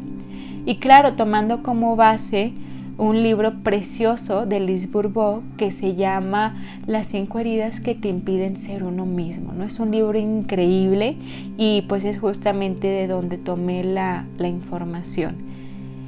Y 0.65 0.75
claro, 0.77 1.13
tomando 1.13 1.61
como 1.61 1.95
base 1.95 2.53
un 2.97 3.21
libro 3.21 3.53
precioso 3.63 4.45
de 4.45 4.59
Liz 4.59 4.91
Bourbeau 4.91 5.43
que 5.57 5.71
se 5.71 5.95
llama 5.95 6.55
Las 6.87 7.07
cinco 7.07 7.39
heridas 7.39 7.79
que 7.79 7.95
te 7.95 8.09
impiden 8.09 8.57
ser 8.57 8.83
uno 8.83 9.05
mismo. 9.05 9.53
¿no? 9.53 9.63
Es 9.63 9.79
un 9.79 9.91
libro 9.91 10.17
increíble 10.17 11.15
y 11.57 11.83
pues 11.83 12.03
es 12.05 12.19
justamente 12.19 12.87
de 12.87 13.07
donde 13.07 13.37
tomé 13.37 13.83
la, 13.83 14.25
la 14.37 14.47
información. 14.47 15.46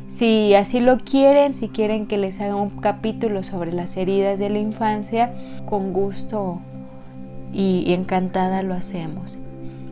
Si 0.09 0.55
así 0.55 0.79
lo 0.79 0.97
quieren, 0.97 1.53
si 1.53 1.69
quieren 1.69 2.07
que 2.07 2.17
les 2.17 2.41
haga 2.41 2.55
un 2.55 2.71
capítulo 2.71 3.43
sobre 3.43 3.71
las 3.71 3.95
heridas 3.95 4.39
de 4.39 4.49
la 4.49 4.57
infancia, 4.57 5.31
con 5.67 5.93
gusto 5.93 6.59
y, 7.53 7.93
encantada 7.93 8.63
lo 8.63 8.73
hacemos. 8.73 9.37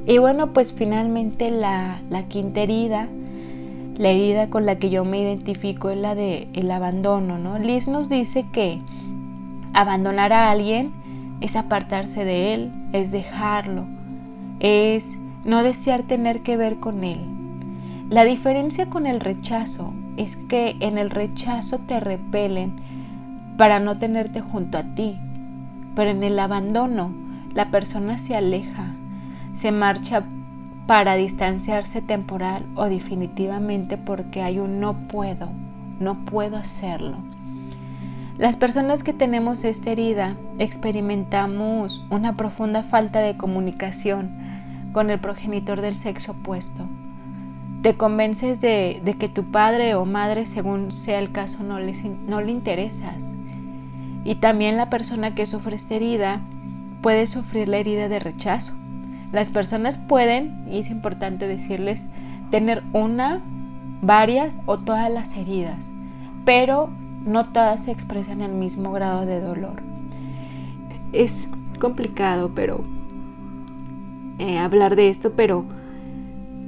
Y 0.07 0.17
bueno, 0.17 0.53
pues 0.53 0.73
finalmente 0.73 1.51
la, 1.51 2.01
la, 2.09 2.23
quinta 2.23 2.61
herida, 2.61 3.07
la 3.95 4.09
herida 4.09 4.49
con 4.49 4.65
la 4.65 4.79
que 4.79 4.89
yo 4.89 5.05
me 5.05 5.21
identifico 5.21 5.91
es 5.91 5.99
la 5.99 6.15
de 6.15 6.47
el 6.53 6.71
abandono, 6.71 7.37
¿no? 7.37 7.59
Liz 7.59 7.87
nos 7.87 8.09
dice 8.09 8.43
que 8.51 8.79
abandonar 9.73 10.33
a 10.33 10.49
alguien 10.49 10.93
es 11.41 11.55
apartarse 11.55 12.25
de 12.25 12.55
él, 12.55 12.71
es 12.91 13.11
dejarlo, 13.11 13.85
es 14.59 15.19
no 15.45 15.61
desear 15.61 16.01
tener 16.01 16.41
que 16.41 16.57
ver 16.57 16.77
con 16.77 17.03
él. 17.03 17.19
La 18.09 18.23
diferencia 18.23 18.87
con 18.87 19.05
el 19.05 19.19
rechazo 19.19 19.93
es 20.17 20.35
que 20.35 20.75
en 20.79 20.97
el 20.97 21.09
rechazo 21.09 21.79
te 21.79 21.99
repelen 21.99 22.73
para 23.57 23.79
no 23.79 23.97
tenerte 23.97 24.41
junto 24.41 24.77
a 24.77 24.83
ti, 24.83 25.17
pero 25.95 26.09
en 26.09 26.23
el 26.23 26.37
abandono 26.39 27.11
la 27.53 27.71
persona 27.71 28.17
se 28.17 28.35
aleja, 28.35 28.87
se 29.55 29.71
marcha 29.71 30.23
para 30.87 31.15
distanciarse 31.15 32.01
temporal 32.01 32.65
o 32.75 32.85
definitivamente 32.85 33.97
porque 33.97 34.41
hay 34.41 34.59
un 34.59 34.79
no 34.79 34.93
puedo, 34.93 35.49
no 35.99 36.15
puedo 36.25 36.57
hacerlo. 36.57 37.17
Las 38.37 38.55
personas 38.55 39.03
que 39.03 39.13
tenemos 39.13 39.63
esta 39.63 39.91
herida 39.91 40.35
experimentamos 40.59 42.03
una 42.11 42.37
profunda 42.37 42.83
falta 42.83 43.19
de 43.19 43.35
comunicación 43.35 44.29
con 44.93 45.09
el 45.09 45.19
progenitor 45.19 45.81
del 45.81 45.95
sexo 45.95 46.33
opuesto 46.33 46.87
te 47.87 47.95
convences 47.95 48.59
de, 48.59 49.15
que 49.17 49.29
tu 49.29 49.45
padre 49.45 49.95
o 49.95 50.03
madre, 50.03 50.45
según 50.45 50.91
sea 50.91 51.19
el 51.19 51.31
caso, 51.31 51.63
no, 51.63 51.79
no 51.79 52.41
le 52.41 52.51
interesas. 52.51 53.33
Y 54.25 54.35
también 54.35 54.75
la 54.75 54.89
persona 54.89 55.33
que 55.35 55.45
sufre 55.45 55.77
esta 55.77 55.95
herida 55.95 56.41
puede 57.01 57.27
sufrir 57.27 57.69
la 57.69 57.77
herida 57.77 58.09
de 58.09 58.19
rechazo. 58.19 58.73
Las 59.31 59.51
personas 59.51 59.97
pueden, 59.97 60.65
y 60.69 60.79
es 60.79 60.89
importante 60.89 61.47
decirles, 61.47 62.09
tener 62.51 62.83
una, 62.91 63.39
varias 64.01 64.59
o 64.65 64.77
todas 64.77 65.09
las 65.09 65.37
heridas, 65.37 65.89
pero 66.43 66.89
no 67.23 67.45
todas 67.45 67.85
se 67.85 67.91
expresan 67.91 68.41
en 68.41 68.51
el 68.51 68.57
mismo 68.57 68.91
grado 68.91 69.25
de 69.25 69.39
dolor. 69.39 69.81
Es 71.13 71.47
complicado, 71.79 72.51
pero 72.53 72.83
eh, 74.39 74.57
hablar 74.57 74.97
de 74.97 75.07
esto, 75.07 75.31
pero 75.37 75.63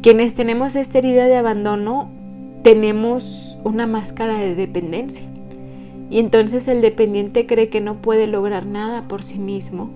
quienes 0.02 0.34
tenemos 0.34 0.76
esta 0.76 1.00
herida 1.00 1.26
de 1.26 1.36
abandono 1.36 2.10
tenemos 2.64 3.58
una 3.64 3.88
máscara 3.88 4.38
de 4.38 4.56
dependencia. 4.56 5.26
Y 6.10 6.20
entonces 6.20 6.68
el 6.68 6.82
dependiente 6.82 7.46
cree 7.46 7.70
que 7.70 7.82
no 7.82 7.96
puede 7.96 8.26
lograr 8.26 8.66
nada 8.66 9.04
por 9.08 9.24
sí 9.24 9.38
mismo 9.38 9.90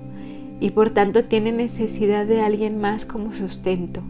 y 0.60 0.72
por 0.72 0.92
tanto 0.92 1.24
tiene 1.24 1.52
necesidad 1.52 2.26
de 2.26 2.42
alguien 2.42 2.80
más 2.80 3.06
como 3.06 3.34
sustento. 3.34 4.02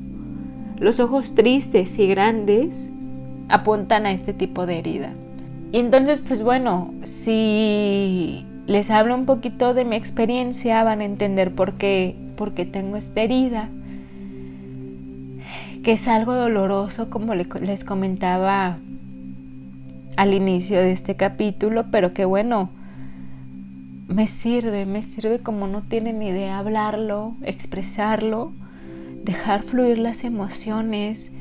Los 0.80 1.00
ojos 1.00 1.36
tristes 1.36 1.98
y 2.00 2.08
grandes 2.08 2.90
apuntan 3.48 4.06
a 4.06 4.12
este 4.12 4.34
tipo 4.34 4.66
de 4.66 4.80
herida. 4.80 5.14
Y 5.72 5.78
entonces, 5.78 6.22
pues 6.22 6.44
bueno, 6.44 6.94
si 7.04 8.46
les 8.68 8.90
hablo 8.90 9.16
un 9.16 9.26
poquito 9.26 9.74
de 9.74 9.86
mi 9.86 9.96
experiencia, 9.96 10.84
van 10.84 11.02
a 11.02 11.06
entender 11.06 11.52
por 11.52 11.74
qué, 11.74 12.16
por 12.36 12.54
qué 12.54 12.66
tengo 12.66 12.98
esta 12.98 13.22
herida 13.22 13.70
que 15.84 15.92
es 15.92 16.08
algo 16.08 16.34
doloroso, 16.34 17.10
como 17.10 17.36
les 17.36 17.84
comentaba 17.84 18.78
al 20.16 20.34
inicio 20.34 20.80
de 20.80 20.94
este 20.94 21.16
capítulo, 21.16 21.86
pero 21.92 22.14
que 22.14 22.24
bueno, 22.24 22.70
me 24.08 24.28
sirve, 24.28 24.86
me 24.86 25.04
sirve 25.04 25.40
como 25.40 25.68
no 25.68 25.82
tienen 25.82 26.22
idea 26.24 26.60
hablarlo, 26.60 27.36
expresarlo, 27.42 28.54
dejar 29.26 29.64
fluir 29.64 29.98
las 29.98 30.24
emociones 30.24 31.32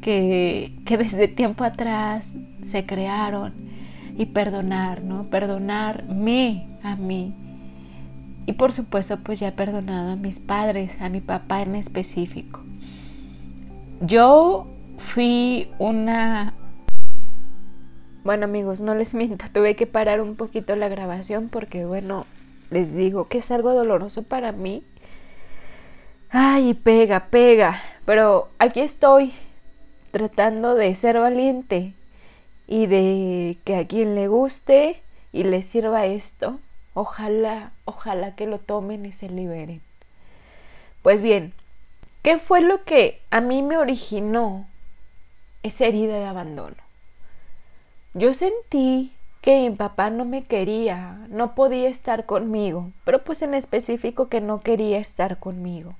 que, 0.00 0.72
que 0.86 0.96
desde 0.96 1.26
tiempo 1.26 1.64
atrás 1.64 2.32
se 2.64 2.86
crearon 2.86 3.52
y 4.16 4.26
perdonar, 4.26 5.02
¿no? 5.02 5.24
Perdonarme 5.24 6.66
a 6.84 6.94
mí. 6.94 7.32
Y 8.46 8.52
por 8.52 8.72
supuesto, 8.72 9.16
pues 9.18 9.40
ya 9.40 9.48
he 9.48 9.52
perdonado 9.52 10.12
a 10.12 10.16
mis 10.16 10.38
padres, 10.38 11.00
a 11.00 11.08
mi 11.08 11.20
papá 11.20 11.62
en 11.62 11.74
específico. 11.74 12.60
Yo 14.04 14.66
fui 14.98 15.70
una... 15.78 16.54
Bueno 18.24 18.46
amigos, 18.46 18.80
no 18.80 18.96
les 18.96 19.14
miento, 19.14 19.44
tuve 19.52 19.76
que 19.76 19.86
parar 19.86 20.20
un 20.20 20.34
poquito 20.34 20.74
la 20.74 20.88
grabación 20.88 21.48
porque 21.48 21.84
bueno, 21.84 22.26
les 22.70 22.94
digo 22.96 23.28
que 23.28 23.38
es 23.38 23.52
algo 23.52 23.72
doloroso 23.74 24.24
para 24.24 24.50
mí. 24.50 24.82
Ay, 26.30 26.74
pega, 26.74 27.28
pega. 27.30 27.80
Pero 28.04 28.48
aquí 28.58 28.80
estoy, 28.80 29.34
tratando 30.10 30.74
de 30.74 30.92
ser 30.96 31.20
valiente 31.20 31.94
y 32.66 32.86
de 32.86 33.58
que 33.62 33.76
a 33.76 33.86
quien 33.86 34.16
le 34.16 34.26
guste 34.26 35.00
y 35.32 35.44
le 35.44 35.62
sirva 35.62 36.06
esto, 36.06 36.58
ojalá, 36.92 37.70
ojalá 37.84 38.34
que 38.34 38.48
lo 38.48 38.58
tomen 38.58 39.06
y 39.06 39.12
se 39.12 39.28
liberen. 39.28 39.80
Pues 41.02 41.22
bien, 41.22 41.54
¿qué 42.22 42.38
fue 42.38 42.60
lo 42.60 42.84
que 42.84 43.20
a 43.30 43.40
mí 43.40 43.62
me 43.62 43.76
originó 43.76 44.66
esa 45.62 45.86
herida 45.86 46.18
de 46.18 46.26
abandono? 46.26 46.76
Yo 48.14 48.34
sentí 48.34 49.12
que 49.40 49.68
mi 49.68 49.74
papá 49.74 50.10
no 50.10 50.24
me 50.24 50.44
quería, 50.44 51.26
no 51.28 51.54
podía 51.54 51.88
estar 51.88 52.26
conmigo, 52.26 52.90
pero 53.04 53.24
pues 53.24 53.42
en 53.42 53.54
específico 53.54 54.28
que 54.28 54.40
no 54.40 54.60
quería 54.60 54.98
estar 54.98 55.38
conmigo 55.38 55.94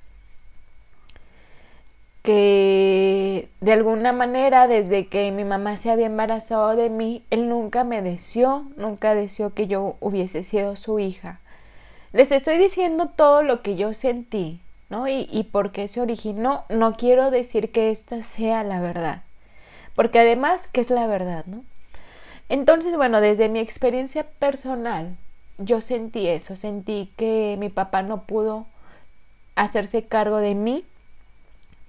que 2.22 3.48
de 3.60 3.72
alguna 3.72 4.12
manera 4.12 4.68
desde 4.68 5.06
que 5.06 5.30
mi 5.32 5.44
mamá 5.44 5.76
se 5.76 5.90
había 5.90 6.06
embarazado 6.06 6.76
de 6.76 6.88
mí, 6.88 7.24
él 7.30 7.48
nunca 7.48 7.84
me 7.84 8.00
deseó, 8.00 8.64
nunca 8.76 9.14
deseó 9.14 9.54
que 9.54 9.66
yo 9.66 9.96
hubiese 10.00 10.42
sido 10.42 10.76
su 10.76 10.98
hija. 10.98 11.40
Les 12.12 12.30
estoy 12.30 12.58
diciendo 12.58 13.10
todo 13.16 13.42
lo 13.42 13.62
que 13.62 13.74
yo 13.74 13.92
sentí, 13.94 14.60
Y, 15.08 15.28
y 15.30 15.44
por 15.44 15.72
qué 15.72 15.88
se 15.88 16.00
originó. 16.00 16.64
No 16.68 16.94
quiero 16.94 17.30
decir 17.30 17.72
que 17.72 17.90
esta 17.90 18.22
sea 18.22 18.62
la 18.64 18.80
verdad, 18.80 19.22
porque 19.94 20.20
además, 20.20 20.68
¿qué 20.72 20.80
es 20.80 20.90
la 20.90 21.06
verdad, 21.06 21.44
no? 21.46 21.64
Entonces, 22.48 22.96
bueno, 22.96 23.20
desde 23.20 23.48
mi 23.48 23.60
experiencia 23.60 24.24
personal, 24.24 25.16
yo 25.58 25.80
sentí 25.80 26.28
eso, 26.28 26.56
sentí 26.56 27.10
que 27.16 27.56
mi 27.58 27.68
papá 27.68 28.02
no 28.02 28.22
pudo 28.22 28.66
hacerse 29.54 30.04
cargo 30.04 30.36
de 30.38 30.54
mí 30.54 30.84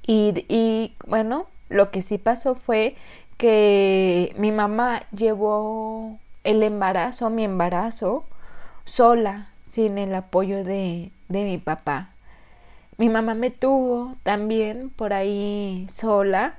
y, 0.05 0.93
bueno, 1.07 1.47
lo 1.69 1.91
que 1.91 2.01
sí 2.01 2.17
pasó 2.17 2.55
fue 2.55 2.95
que 3.37 4.33
mi 4.37 4.51
mamá 4.51 5.03
llevó 5.11 6.17
el 6.43 6.61
embarazo, 6.61 7.29
mi 7.29 7.45
embarazo, 7.45 8.25
sola, 8.85 9.49
sin 9.63 9.97
el 9.97 10.13
apoyo 10.13 10.63
de, 10.63 11.11
de 11.29 11.43
mi 11.45 11.57
papá. 11.57 12.12
Mi 12.97 13.09
mamá 13.09 13.33
me 13.33 13.49
tuvo 13.49 14.15
también 14.23 14.89
por 14.89 15.13
ahí 15.13 15.87
sola 15.91 16.55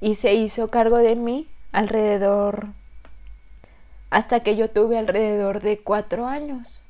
y 0.00 0.14
se 0.14 0.34
hizo 0.34 0.68
cargo 0.68 0.98
de 0.98 1.16
mí 1.16 1.48
alrededor, 1.72 2.68
hasta 4.10 4.40
que 4.40 4.56
yo 4.56 4.70
tuve 4.70 4.98
alrededor 4.98 5.60
de 5.60 5.78
cuatro 5.78 6.26
años. 6.26 6.84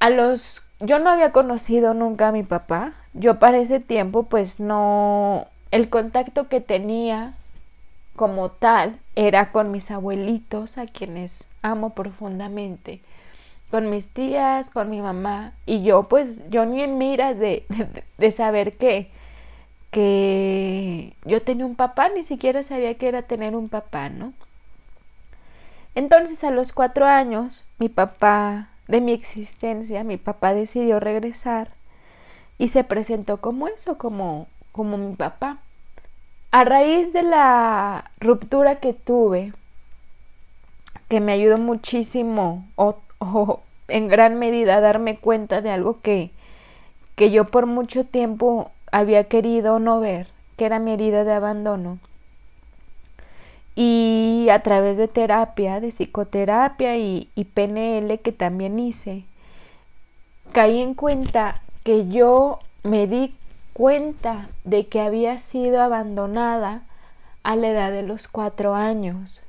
A 0.00 0.10
los, 0.10 0.62
yo 0.80 0.98
no 0.98 1.10
había 1.10 1.32
conocido 1.32 1.94
nunca 1.94 2.28
a 2.28 2.32
mi 2.32 2.42
papá, 2.42 2.94
yo 3.12 3.38
para 3.38 3.58
ese 3.58 3.80
tiempo 3.80 4.24
pues 4.24 4.58
no, 4.58 5.46
el 5.70 5.88
contacto 5.88 6.48
que 6.48 6.60
tenía 6.60 7.34
como 8.16 8.50
tal 8.50 8.98
era 9.16 9.50
con 9.50 9.70
mis 9.70 9.90
abuelitos, 9.90 10.78
a 10.78 10.86
quienes 10.86 11.48
amo 11.62 11.90
profundamente, 11.90 13.00
con 13.74 13.90
mis 13.90 14.10
tías, 14.10 14.70
con 14.70 14.88
mi 14.88 15.02
mamá, 15.02 15.52
y 15.66 15.82
yo 15.82 16.04
pues 16.04 16.48
yo 16.48 16.64
ni 16.64 16.80
en 16.80 16.96
miras 16.96 17.40
de, 17.40 17.66
de, 18.18 18.30
saber 18.30 18.76
que, 18.76 19.10
que 19.90 21.12
yo 21.24 21.42
tenía 21.42 21.66
un 21.66 21.74
papá, 21.74 22.08
ni 22.08 22.22
siquiera 22.22 22.62
sabía 22.62 22.94
que 22.94 23.08
era 23.08 23.22
tener 23.22 23.56
un 23.56 23.68
papá, 23.68 24.10
¿no? 24.10 24.32
Entonces 25.96 26.44
a 26.44 26.52
los 26.52 26.70
cuatro 26.70 27.06
años, 27.06 27.64
mi 27.80 27.88
papá, 27.88 28.68
de 28.86 29.00
mi 29.00 29.10
existencia, 29.10 30.04
mi 30.04 30.18
papá 30.18 30.54
decidió 30.54 31.00
regresar 31.00 31.70
y 32.58 32.68
se 32.68 32.84
presentó 32.84 33.38
como 33.38 33.66
eso, 33.66 33.98
como, 33.98 34.46
como 34.70 34.98
mi 34.98 35.16
papá. 35.16 35.58
A 36.52 36.62
raíz 36.62 37.12
de 37.12 37.24
la 37.24 38.12
ruptura 38.20 38.76
que 38.76 38.92
tuve, 38.92 39.52
que 41.08 41.18
me 41.18 41.32
ayudó 41.32 41.58
muchísimo 41.58 42.68
o, 42.76 43.00
en 43.88 44.08
gran 44.08 44.38
medida 44.38 44.80
darme 44.80 45.18
cuenta 45.18 45.60
de 45.60 45.70
algo 45.70 46.00
que, 46.00 46.30
que 47.16 47.30
yo 47.30 47.46
por 47.46 47.66
mucho 47.66 48.04
tiempo 48.04 48.70
había 48.92 49.24
querido 49.24 49.78
no 49.78 50.00
ver, 50.00 50.28
que 50.56 50.66
era 50.66 50.78
mi 50.78 50.92
herida 50.92 51.24
de 51.24 51.32
abandono. 51.32 51.98
Y 53.76 54.48
a 54.52 54.62
través 54.62 54.96
de 54.96 55.08
terapia, 55.08 55.80
de 55.80 55.88
psicoterapia 55.88 56.96
y, 56.96 57.28
y 57.34 57.44
PNL 57.44 58.20
que 58.20 58.32
también 58.32 58.78
hice, 58.78 59.24
caí 60.52 60.80
en 60.80 60.94
cuenta 60.94 61.60
que 61.82 62.08
yo 62.08 62.60
me 62.84 63.06
di 63.06 63.34
cuenta 63.72 64.48
de 64.62 64.86
que 64.86 65.00
había 65.00 65.38
sido 65.38 65.82
abandonada 65.82 66.82
a 67.42 67.56
la 67.56 67.68
edad 67.68 67.90
de 67.90 68.02
los 68.02 68.28
cuatro 68.28 68.74
años. 68.74 69.42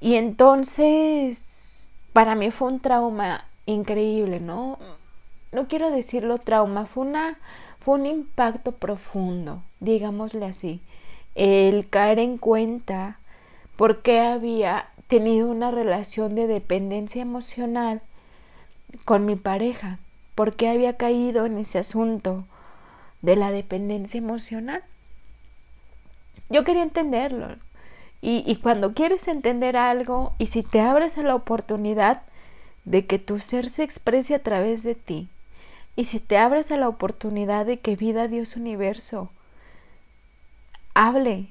Y 0.00 0.16
entonces, 0.16 1.71
para 2.12 2.34
mí 2.34 2.50
fue 2.50 2.68
un 2.68 2.80
trauma 2.80 3.44
increíble, 3.66 4.40
¿no? 4.40 4.78
No 5.52 5.68
quiero 5.68 5.90
decirlo 5.90 6.38
trauma, 6.38 6.86
fue, 6.86 7.04
una, 7.06 7.38
fue 7.80 7.94
un 7.94 8.06
impacto 8.06 8.72
profundo, 8.72 9.62
digámosle 9.80 10.46
así. 10.46 10.80
El 11.34 11.88
caer 11.88 12.18
en 12.18 12.38
cuenta 12.38 13.18
por 13.76 14.02
qué 14.02 14.20
había 14.20 14.88
tenido 15.08 15.48
una 15.48 15.70
relación 15.70 16.34
de 16.34 16.46
dependencia 16.46 17.22
emocional 17.22 18.00
con 19.04 19.26
mi 19.26 19.36
pareja 19.36 19.98
por 20.34 20.56
qué 20.56 20.68
había 20.68 20.96
caído 20.96 21.46
en 21.46 21.58
ese 21.58 21.78
asunto 21.78 22.44
de 23.20 23.36
la 23.36 23.50
dependencia 23.50 24.18
emocional. 24.18 24.82
Yo 26.48 26.64
quería 26.64 26.82
entenderlo. 26.82 27.56
Y, 28.24 28.54
cuando 28.62 28.94
quieres 28.94 29.26
entender 29.26 29.76
algo 29.76 30.32
y 30.38 30.46
si 30.46 30.62
te 30.62 30.80
abres 30.80 31.18
a 31.18 31.22
la 31.22 31.34
oportunidad 31.34 32.22
de 32.84 33.04
que 33.04 33.18
tu 33.18 33.40
ser 33.40 33.68
se 33.68 33.82
exprese 33.82 34.36
a 34.36 34.38
través 34.38 34.84
de 34.84 34.94
ti, 34.94 35.28
y 35.96 36.04
si 36.04 36.20
te 36.20 36.38
abres 36.38 36.70
a 36.70 36.76
la 36.76 36.88
oportunidad 36.88 37.66
de 37.66 37.80
que 37.80 37.96
vida, 37.96 38.28
Dios, 38.28 38.56
universo, 38.56 39.30
hable, 40.94 41.48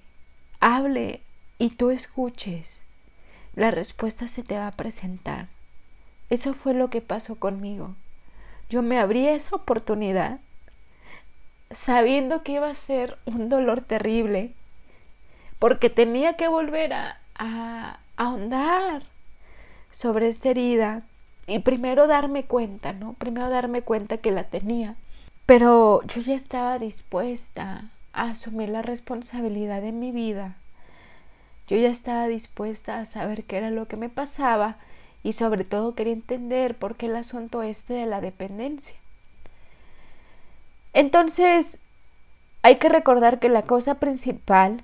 hable 0.62 1.20
y 1.60 1.72
tú 1.72 1.90
escuches, 1.90 2.80
la 3.54 3.70
respuesta 3.70 4.28
se 4.28 4.42
te 4.42 4.58
va 4.58 4.68
a 4.68 4.78
presentar. 4.78 5.50
Eso 6.30 6.54
fue 6.54 6.74
lo 6.74 6.90
que 6.90 7.02
pasó 7.02 7.36
conmigo 7.36 7.96
yo 8.72 8.82
me 8.82 8.98
abrí 8.98 9.28
esa 9.28 9.58
oportunidad 9.58 10.40
sabiendo 11.72 12.42
que 12.42 12.54
iba 12.54 12.70
a 12.70 12.74
ser 12.74 13.18
un 13.26 13.50
dolor 13.50 13.82
terrible, 13.82 14.54
porque 15.62 15.92
tenía 15.92 16.34
que 16.34 16.48
volver 16.48 16.92
a, 16.92 17.20
a, 17.36 18.00
ahondar 18.18 19.04
sobre 19.92 20.28
esta 20.28 20.50
herida 20.50 21.04
y 21.46 21.60
primero 21.60 22.08
darme 22.08 22.46
cuenta, 22.46 22.94
¿no? 22.94 23.14
Primero 23.14 23.48
darme 23.48 23.84
cuenta 23.84 24.18
que 24.18 24.32
la 24.32 24.46
tenía. 24.46 24.96
Pero 25.46 26.02
yo 26.08 26.22
ya 26.22 26.34
estaba 26.34 26.80
dispuesta 26.80 27.84
a 28.12 28.32
asumir 28.32 28.70
la 28.70 28.82
responsabilidad 28.82 29.84
de 29.84 29.92
mi 29.92 30.12
vida. 30.12 30.56
Yo 31.68 31.78
ya 31.78 31.90
estaba 31.90 32.26
dispuesta 32.28 32.98
a 32.98 33.06
saber 33.06 33.44
qué 33.44 33.58
era 33.58 33.70
lo 33.70 33.88
que 33.88 33.98
me 33.98 34.10
pasaba 34.10 34.78
y 35.22 35.34
sobre 35.34 35.64
todo 35.64 35.94
quería 35.94 36.14
entender 36.14 36.74
por 36.74 36.96
qué 36.96 37.06
el 37.06 37.16
asunto 37.16 37.62
este 37.62 37.94
de 37.94 38.08
la 38.08 38.20
dependencia. 38.20 38.96
Entonces, 40.94 41.78
hay 42.64 42.78
que 42.78 42.90
recordar 42.90 43.38
que 43.38 43.48
la 43.48 43.62
causa 43.62 44.00
principal 44.00 44.84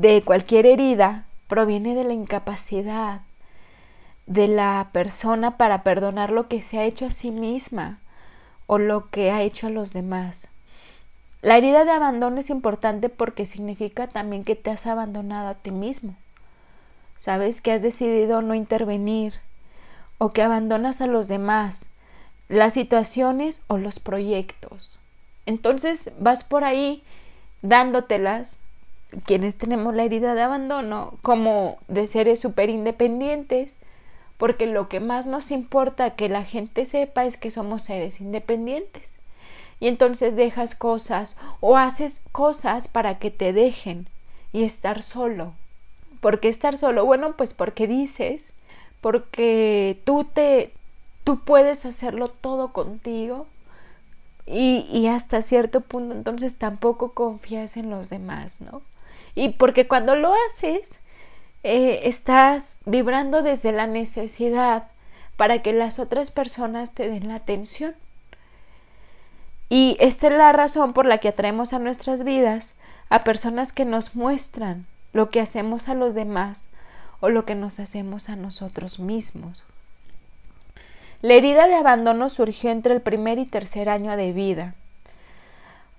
de 0.00 0.22
cualquier 0.22 0.66
herida 0.66 1.24
proviene 1.48 1.94
de 1.94 2.04
la 2.04 2.12
incapacidad 2.12 3.22
de 4.26 4.48
la 4.48 4.90
persona 4.92 5.56
para 5.56 5.82
perdonar 5.82 6.30
lo 6.30 6.48
que 6.48 6.60
se 6.60 6.78
ha 6.78 6.84
hecho 6.84 7.06
a 7.06 7.10
sí 7.10 7.30
misma 7.30 7.98
o 8.66 8.78
lo 8.78 9.08
que 9.08 9.30
ha 9.30 9.42
hecho 9.42 9.68
a 9.68 9.70
los 9.70 9.92
demás. 9.92 10.48
La 11.40 11.56
herida 11.56 11.84
de 11.84 11.92
abandono 11.92 12.40
es 12.40 12.50
importante 12.50 13.08
porque 13.08 13.46
significa 13.46 14.06
también 14.06 14.44
que 14.44 14.56
te 14.56 14.70
has 14.70 14.86
abandonado 14.86 15.48
a 15.48 15.54
ti 15.54 15.70
mismo 15.70 16.14
sabes 17.18 17.60
que 17.60 17.72
has 17.72 17.82
decidido 17.82 18.40
no 18.40 18.54
intervenir 18.54 19.34
o 20.16 20.32
que 20.32 20.42
abandonas 20.42 21.00
a 21.00 21.06
los 21.06 21.28
demás, 21.28 21.88
las 22.48 22.74
situaciones 22.74 23.60
o 23.66 23.76
los 23.76 23.98
proyectos. 23.98 24.98
Entonces 25.44 26.10
vas 26.18 26.44
por 26.44 26.64
ahí 26.64 27.02
dándotelas, 27.62 28.60
quienes 29.24 29.56
tenemos 29.56 29.94
la 29.94 30.04
herida 30.04 30.34
de 30.34 30.42
abandono, 30.42 31.14
como 31.22 31.78
de 31.88 32.06
seres 32.06 32.40
súper 32.40 32.70
independientes, 32.70 33.74
porque 34.36 34.66
lo 34.66 34.88
que 34.88 35.00
más 35.00 35.26
nos 35.26 35.50
importa 35.50 36.10
que 36.10 36.28
la 36.28 36.44
gente 36.44 36.84
sepa 36.86 37.24
es 37.24 37.36
que 37.36 37.50
somos 37.50 37.82
seres 37.82 38.20
independientes. 38.20 39.18
Y 39.80 39.88
entonces 39.88 40.36
dejas 40.36 40.74
cosas 40.74 41.36
o 41.60 41.76
haces 41.76 42.22
cosas 42.32 42.88
para 42.88 43.18
que 43.18 43.30
te 43.30 43.52
dejen 43.52 44.08
y 44.52 44.64
estar 44.64 45.02
solo, 45.02 45.52
¿Por 46.20 46.40
qué 46.40 46.48
estar 46.48 46.78
solo? 46.78 47.04
Bueno, 47.04 47.34
pues 47.36 47.54
porque 47.54 47.86
dices, 47.86 48.52
porque 49.00 50.00
tú 50.04 50.24
te, 50.24 50.72
tú 51.24 51.40
puedes 51.40 51.86
hacerlo 51.86 52.28
todo 52.28 52.72
contigo. 52.72 53.46
y, 54.46 55.06
hasta 55.08 55.42
cierto 55.42 55.82
punto 55.82 56.14
entonces 56.14 56.56
tampoco 56.56 57.12
confías 57.12 57.76
en 57.76 57.90
los 57.90 58.08
demás, 58.10 58.60
¿no? 58.60 58.82
Y 59.38 59.50
porque 59.50 59.86
cuando 59.86 60.16
lo 60.16 60.34
haces, 60.48 60.98
eh, 61.62 62.00
estás 62.08 62.80
vibrando 62.86 63.42
desde 63.42 63.70
la 63.70 63.86
necesidad 63.86 64.88
para 65.36 65.62
que 65.62 65.72
las 65.72 66.00
otras 66.00 66.32
personas 66.32 66.92
te 66.92 67.08
den 67.08 67.28
la 67.28 67.36
atención. 67.36 67.94
Y 69.68 69.96
esta 70.00 70.26
es 70.26 70.32
la 70.32 70.50
razón 70.50 70.92
por 70.92 71.06
la 71.06 71.18
que 71.18 71.28
atraemos 71.28 71.72
a 71.72 71.78
nuestras 71.78 72.24
vidas 72.24 72.74
a 73.10 73.22
personas 73.22 73.72
que 73.72 73.84
nos 73.84 74.16
muestran 74.16 74.86
lo 75.12 75.30
que 75.30 75.40
hacemos 75.40 75.88
a 75.88 75.94
los 75.94 76.14
demás 76.14 76.68
o 77.20 77.28
lo 77.28 77.44
que 77.44 77.54
nos 77.54 77.78
hacemos 77.78 78.30
a 78.30 78.34
nosotros 78.34 78.98
mismos. 78.98 79.62
La 81.22 81.34
herida 81.34 81.68
de 81.68 81.76
abandono 81.76 82.28
surgió 82.28 82.72
entre 82.72 82.92
el 82.92 83.02
primer 83.02 83.38
y 83.38 83.46
tercer 83.46 83.88
año 83.88 84.16
de 84.16 84.32
vida. 84.32 84.74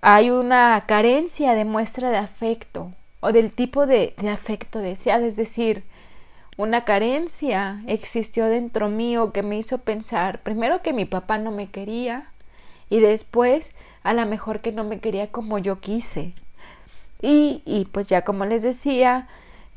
Hay 0.01 0.29
una 0.29 0.83
carencia 0.87 1.53
de 1.53 1.63
muestra 1.63 2.11
de 2.11 2.17
afecto 2.17 2.91
o 3.19 3.31
del 3.31 3.51
tipo 3.51 3.85
de, 3.85 4.13
afecto 4.31 4.79
deseado, 4.79 5.25
es 5.25 5.35
decir, 5.35 5.83
una 6.57 6.85
carencia 6.85 7.81
existió 7.87 8.45
dentro 8.45 8.89
mío 8.89 9.31
que 9.31 9.43
me 9.43 9.57
hizo 9.57 9.77
pensar 9.79 10.41
primero 10.41 10.81
que 10.81 10.93
mi 10.93 11.05
papá 11.05 11.37
no 11.37 11.51
me 11.51 11.69
quería 11.69 12.31
y 12.89 12.99
después 12.99 13.71
a 14.03 14.13
lo 14.13 14.25
mejor 14.25 14.59
que 14.61 14.71
no 14.71 14.83
me 14.83 14.99
quería 14.99 15.27
como 15.27 15.57
yo 15.57 15.79
quise. 15.79 16.33
Y, 17.21 17.61
y 17.65 17.85
pues 17.85 18.07
ya 18.09 18.23
como 18.23 18.45
les 18.45 18.63
decía, 18.63 19.27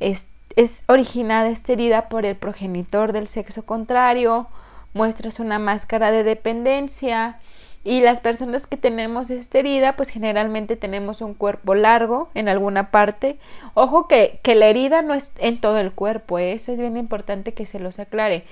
es, 0.00 0.26
es 0.56 0.84
originada 0.86 1.48
esta 1.48 1.72
herida 1.72 2.08
por 2.08 2.24
el 2.24 2.36
progenitor 2.36 3.12
del 3.12 3.28
sexo 3.28 3.64
contrario 3.66 4.48
muestras 4.94 5.40
una 5.40 5.58
máscara 5.58 6.10
de 6.10 6.22
dependencia 6.22 7.38
y 7.84 8.00
las 8.00 8.20
personas 8.20 8.66
que 8.66 8.76
tenemos 8.76 9.30
esta 9.30 9.58
herida 9.58 9.96
pues 9.96 10.08
generalmente 10.08 10.76
tenemos 10.76 11.20
un 11.20 11.34
cuerpo 11.34 11.74
largo 11.74 12.30
en 12.34 12.48
alguna 12.48 12.90
parte. 12.90 13.38
Ojo 13.74 14.06
que, 14.06 14.38
que 14.42 14.54
la 14.54 14.66
herida 14.66 15.02
no 15.02 15.14
es 15.14 15.32
en 15.38 15.60
todo 15.60 15.78
el 15.78 15.92
cuerpo, 15.92 16.38
¿eh? 16.38 16.52
eso 16.52 16.72
es 16.72 16.78
bien 16.78 16.96
importante 16.96 17.54
que 17.54 17.66
se 17.66 17.80
los 17.80 17.98
aclare. 17.98 18.44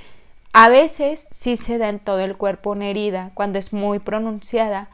A 0.53 0.69
veces 0.69 1.29
sí 1.31 1.57
se 1.57 1.79
da 1.79 1.89
en 1.89 2.01
todo 2.01 2.21
el 2.21 2.37
cuerpo 2.37 2.71
una 2.71 2.89
herida 2.89 3.31
cuando 3.35 3.59
es 3.61 3.73
muy 3.73 4.01
pronunciada, 4.01 4.89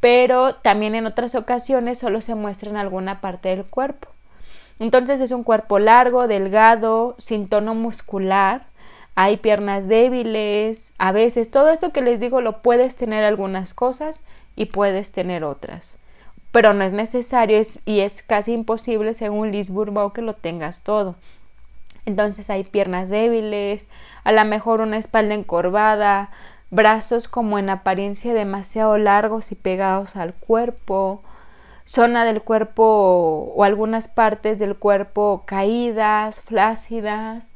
pero 0.00 0.56
también 0.56 0.94
en 0.94 1.06
otras 1.06 1.34
ocasiones 1.34 1.98
solo 1.98 2.20
se 2.20 2.34
muestra 2.34 2.70
en 2.70 2.76
alguna 2.76 3.22
parte 3.22 3.48
del 3.48 3.64
cuerpo. 3.64 4.08
Entonces 4.78 5.20
es 5.20 5.30
un 5.30 5.42
cuerpo 5.42 5.78
largo, 5.78 6.26
delgado, 6.26 7.14
sin 7.18 7.48
tono 7.48 7.74
muscular, 7.74 8.66
hay 9.14 9.36
piernas 9.36 9.88
débiles, 9.88 10.92
a 10.98 11.12
veces 11.12 11.50
todo 11.50 11.70
esto 11.70 11.92
que 11.92 12.02
les 12.02 12.20
digo 12.20 12.40
lo 12.40 12.62
puedes 12.62 12.96
tener 12.96 13.24
algunas 13.24 13.74
cosas 13.74 14.22
y 14.56 14.66
puedes 14.66 15.12
tener 15.12 15.44
otras, 15.44 15.96
pero 16.52 16.72
no 16.74 16.84
es 16.84 16.92
necesario 16.92 17.60
y 17.84 18.00
es 18.00 18.22
casi 18.22 18.52
imposible 18.52 19.14
según 19.14 19.52
Liz 19.52 19.70
Bourbeau 19.70 20.12
que 20.12 20.22
lo 20.22 20.34
tengas 20.34 20.82
todo. 20.82 21.16
Entonces 22.06 22.50
hay 22.50 22.64
piernas 22.64 23.10
débiles, 23.10 23.88
a 24.24 24.32
lo 24.32 24.44
mejor 24.44 24.80
una 24.80 24.96
espalda 24.96 25.34
encorvada, 25.34 26.30
brazos 26.70 27.28
como 27.28 27.58
en 27.58 27.68
apariencia 27.68 28.32
demasiado 28.32 28.96
largos 28.96 29.52
y 29.52 29.54
pegados 29.54 30.16
al 30.16 30.34
cuerpo, 30.34 31.22
zona 31.84 32.24
del 32.24 32.42
cuerpo 32.42 33.52
o 33.54 33.64
algunas 33.64 34.08
partes 34.08 34.58
del 34.58 34.76
cuerpo 34.76 35.42
caídas, 35.46 36.40
flácidas, 36.40 37.52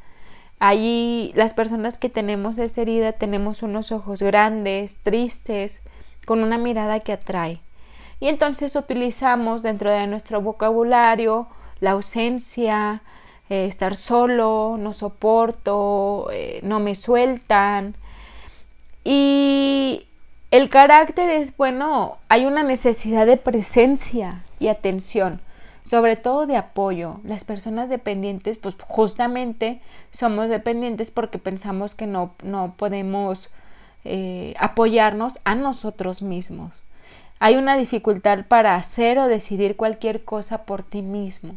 Allí 0.59 1.33
las 1.35 1.53
personas 1.53 1.99
que 1.99 2.09
tenemos 2.09 2.59
esta 2.59 2.83
herida 2.83 3.13
tenemos 3.13 3.63
unos 3.63 3.93
ojos 3.93 4.23
grandes, 4.23 4.97
tristes, 5.03 5.81
con 6.25 6.43
una 6.43 6.59
mirada 6.59 7.01
que 7.01 7.13
atrae. 7.13 7.61
Y 8.21 8.29
entonces 8.29 8.75
utilizamos 8.77 9.63
dentro 9.63 9.91
de 9.91 10.07
nuestro 10.07 10.41
vocabulario 10.41 11.49
la 11.81 11.93
ausencia, 11.93 13.03
eh, 13.51 13.67
estar 13.67 13.97
solo, 13.97 14.77
no 14.79 14.95
soporto, 14.95 16.29
eh, 16.33 16.61
no 16.63 16.81
me 16.81 16.95
sueltan. 16.95 17.95
Y 19.05 20.07
el 20.51 20.71
carácter 20.71 21.29
es, 21.29 21.55
bueno, 21.57 22.17
hay 22.29 22.47
una 22.47 22.63
necesidad 22.63 23.27
de 23.27 23.37
presencia 23.37 24.43
y 24.59 24.69
atención 24.69 25.41
sobre 25.85 26.17
todo 26.17 26.47
de 26.47 26.57
apoyo. 26.57 27.21
Las 27.25 27.45
personas 27.45 27.89
dependientes, 27.89 28.59
pues 28.59 28.75
justamente 28.81 29.81
somos 30.11 30.49
dependientes 30.49 31.11
porque 31.11 31.39
pensamos 31.39 31.95
que 31.95 32.07
no, 32.07 32.33
no 32.43 32.75
podemos 32.77 33.51
eh, 34.05 34.55
apoyarnos 34.59 35.39
a 35.45 35.55
nosotros 35.55 36.23
mismos. 36.23 36.85
Hay 37.39 37.57
una 37.57 37.77
dificultad 37.77 38.47
para 38.47 38.77
hacer 38.77 39.19
o 39.19 39.29
decidir 39.29 39.77
cualquier 39.77 40.25
cosa 40.25 40.65
por 40.65 40.83
ti 40.83 41.03
mismo. 41.03 41.57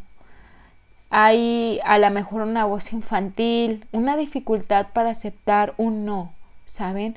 Hay 1.09 1.79
a 1.85 1.97
lo 1.97 2.09
mejor 2.11 2.41
una 2.41 2.65
voz 2.65 2.91
infantil, 2.91 3.85
una 3.93 4.17
dificultad 4.17 4.87
para 4.93 5.11
aceptar 5.11 5.73
un 5.77 6.05
no, 6.05 6.33
¿saben? 6.65 7.15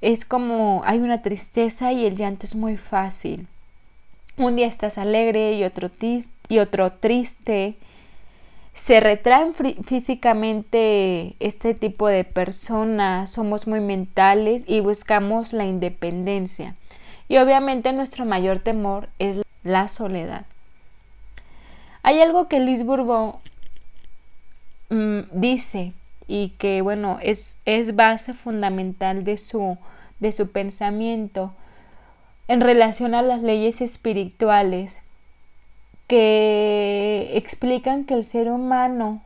Es 0.00 0.24
como 0.24 0.82
hay 0.84 1.00
una 1.00 1.22
tristeza 1.22 1.92
y 1.92 2.06
el 2.06 2.16
llanto 2.16 2.46
es 2.46 2.54
muy 2.54 2.76
fácil. 2.76 3.48
Un 4.38 4.56
día 4.56 4.66
estás 4.66 4.96
alegre 4.96 5.52
y 5.52 5.64
otro, 5.64 5.90
triste. 6.92 7.74
Se 8.72 8.98
retraen 9.00 9.52
físicamente 9.84 11.36
este 11.38 11.74
tipo 11.74 12.08
de 12.08 12.24
personas, 12.24 13.30
somos 13.30 13.66
muy 13.66 13.80
mentales 13.80 14.64
y 14.66 14.80
buscamos 14.80 15.52
la 15.52 15.66
independencia. 15.66 16.74
Y 17.28 17.36
obviamente 17.36 17.92
nuestro 17.92 18.24
mayor 18.24 18.60
temor 18.60 19.10
es 19.18 19.42
la 19.64 19.88
soledad. 19.88 20.46
Hay 22.02 22.22
algo 22.22 22.48
que 22.48 22.60
Luis 22.60 22.82
mm, 24.88 25.20
dice 25.32 25.92
y 26.26 26.48
que 26.58 26.80
bueno 26.80 27.18
es, 27.22 27.58
es 27.66 27.94
base 27.94 28.32
fundamental 28.32 29.24
de 29.24 29.36
su, 29.36 29.76
de 30.18 30.32
su 30.32 30.50
pensamiento 30.50 31.52
en 32.52 32.60
relación 32.60 33.14
a 33.14 33.22
las 33.22 33.40
leyes 33.40 33.80
espirituales 33.80 35.00
que 36.06 37.30
explican 37.32 38.04
que 38.04 38.12
el 38.12 38.24
ser 38.24 38.50
humano, 38.50 39.22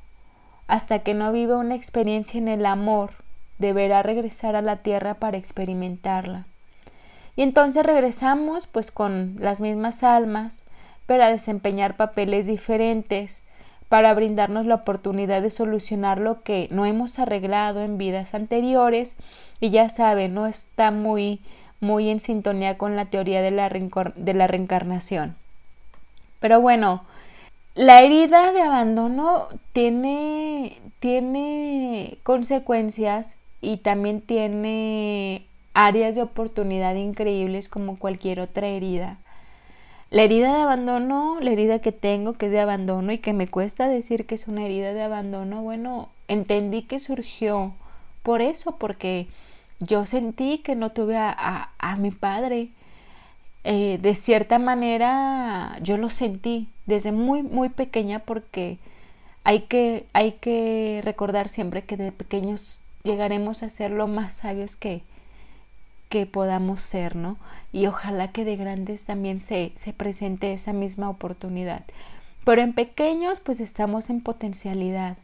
hasta 0.68 1.00
que 1.00 1.12
no 1.12 1.32
viva 1.32 1.56
una 1.56 1.74
experiencia 1.74 2.38
en 2.38 2.46
el 2.46 2.64
amor, 2.64 3.10
deberá 3.58 4.04
regresar 4.04 4.54
a 4.54 4.62
la 4.62 4.76
tierra 4.76 5.14
para 5.14 5.38
experimentarla. 5.38 6.46
Y 7.34 7.42
entonces 7.42 7.84
regresamos 7.84 8.68
pues 8.68 8.92
con 8.92 9.34
las 9.40 9.58
mismas 9.58 10.04
almas, 10.04 10.62
para 11.06 11.28
desempeñar 11.28 11.96
papeles 11.96 12.46
diferentes, 12.46 13.42
para 13.88 14.14
brindarnos 14.14 14.66
la 14.66 14.76
oportunidad 14.76 15.42
de 15.42 15.50
solucionar 15.50 16.20
lo 16.20 16.42
que 16.42 16.68
no 16.70 16.86
hemos 16.86 17.18
arreglado 17.18 17.82
en 17.82 17.98
vidas 17.98 18.34
anteriores 18.34 19.16
y 19.58 19.70
ya 19.70 19.88
saben, 19.88 20.32
no 20.32 20.46
está 20.46 20.92
muy 20.92 21.40
muy 21.80 22.08
en 22.10 22.20
sintonía 22.20 22.78
con 22.78 22.96
la 22.96 23.06
teoría 23.06 23.42
de 23.42 23.50
la, 23.50 23.68
de 23.68 24.34
la 24.34 24.46
reencarnación. 24.46 25.36
Pero 26.40 26.60
bueno, 26.60 27.04
la 27.74 28.00
herida 28.00 28.52
de 28.52 28.62
abandono 28.62 29.48
tiene, 29.72 30.80
tiene 31.00 32.18
consecuencias 32.22 33.36
y 33.60 33.78
también 33.78 34.20
tiene 34.20 35.44
áreas 35.74 36.14
de 36.14 36.22
oportunidad 36.22 36.94
increíbles 36.94 37.68
como 37.68 37.98
cualquier 37.98 38.40
otra 38.40 38.68
herida. 38.68 39.18
La 40.10 40.22
herida 40.22 40.54
de 40.54 40.62
abandono, 40.62 41.38
la 41.40 41.50
herida 41.50 41.80
que 41.80 41.92
tengo 41.92 42.34
que 42.34 42.46
es 42.46 42.52
de 42.52 42.60
abandono 42.60 43.12
y 43.12 43.18
que 43.18 43.32
me 43.32 43.48
cuesta 43.48 43.88
decir 43.88 44.24
que 44.24 44.36
es 44.36 44.48
una 44.48 44.64
herida 44.64 44.94
de 44.94 45.02
abandono, 45.02 45.62
bueno, 45.62 46.08
entendí 46.28 46.82
que 46.82 46.98
surgió 46.98 47.74
por 48.22 48.40
eso, 48.40 48.76
porque 48.78 49.26
yo 49.80 50.04
sentí 50.06 50.58
que 50.58 50.74
no 50.74 50.90
tuve 50.90 51.16
a, 51.18 51.96
mi 51.98 52.10
padre. 52.10 52.68
Eh, 53.64 53.98
de 54.00 54.14
cierta 54.14 54.58
manera 54.60 55.76
yo 55.82 55.96
lo 55.96 56.08
sentí 56.08 56.68
desde 56.86 57.10
muy 57.10 57.42
muy 57.42 57.68
pequeña 57.68 58.20
porque 58.20 58.78
hay 59.42 59.62
que, 59.62 60.06
hay 60.12 60.32
que 60.32 61.00
recordar 61.04 61.48
siempre 61.48 61.82
que 61.82 61.96
de 61.96 62.12
pequeños 62.12 62.80
llegaremos 63.04 63.62
a 63.62 63.68
ser 63.68 63.92
lo 63.92 64.06
más 64.08 64.34
sabios 64.34 64.76
que, 64.76 65.02
que 66.08 66.26
podamos 66.26 66.80
ser, 66.80 67.14
¿no? 67.14 67.36
Y 67.72 67.86
ojalá 67.86 68.32
que 68.32 68.44
de 68.44 68.56
grandes 68.56 69.04
también 69.04 69.38
se, 69.38 69.72
se 69.76 69.92
presente 69.92 70.52
esa 70.52 70.72
misma 70.72 71.08
oportunidad. 71.10 71.84
Pero 72.44 72.62
en 72.62 72.72
pequeños 72.72 73.38
pues 73.40 73.60
estamos 73.60 74.10
en 74.10 74.20
potencialidad. 74.20 75.16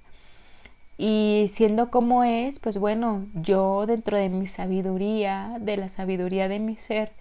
Y 0.98 1.46
siendo 1.48 1.90
como 1.90 2.24
es, 2.24 2.58
pues 2.58 2.78
bueno, 2.78 3.26
yo 3.34 3.86
dentro 3.86 4.16
de 4.16 4.28
mi 4.28 4.46
sabiduría, 4.46 5.56
de 5.60 5.76
la 5.76 5.88
sabiduría 5.88 6.48
de 6.48 6.58
mi 6.58 6.76
ser, 6.76 7.12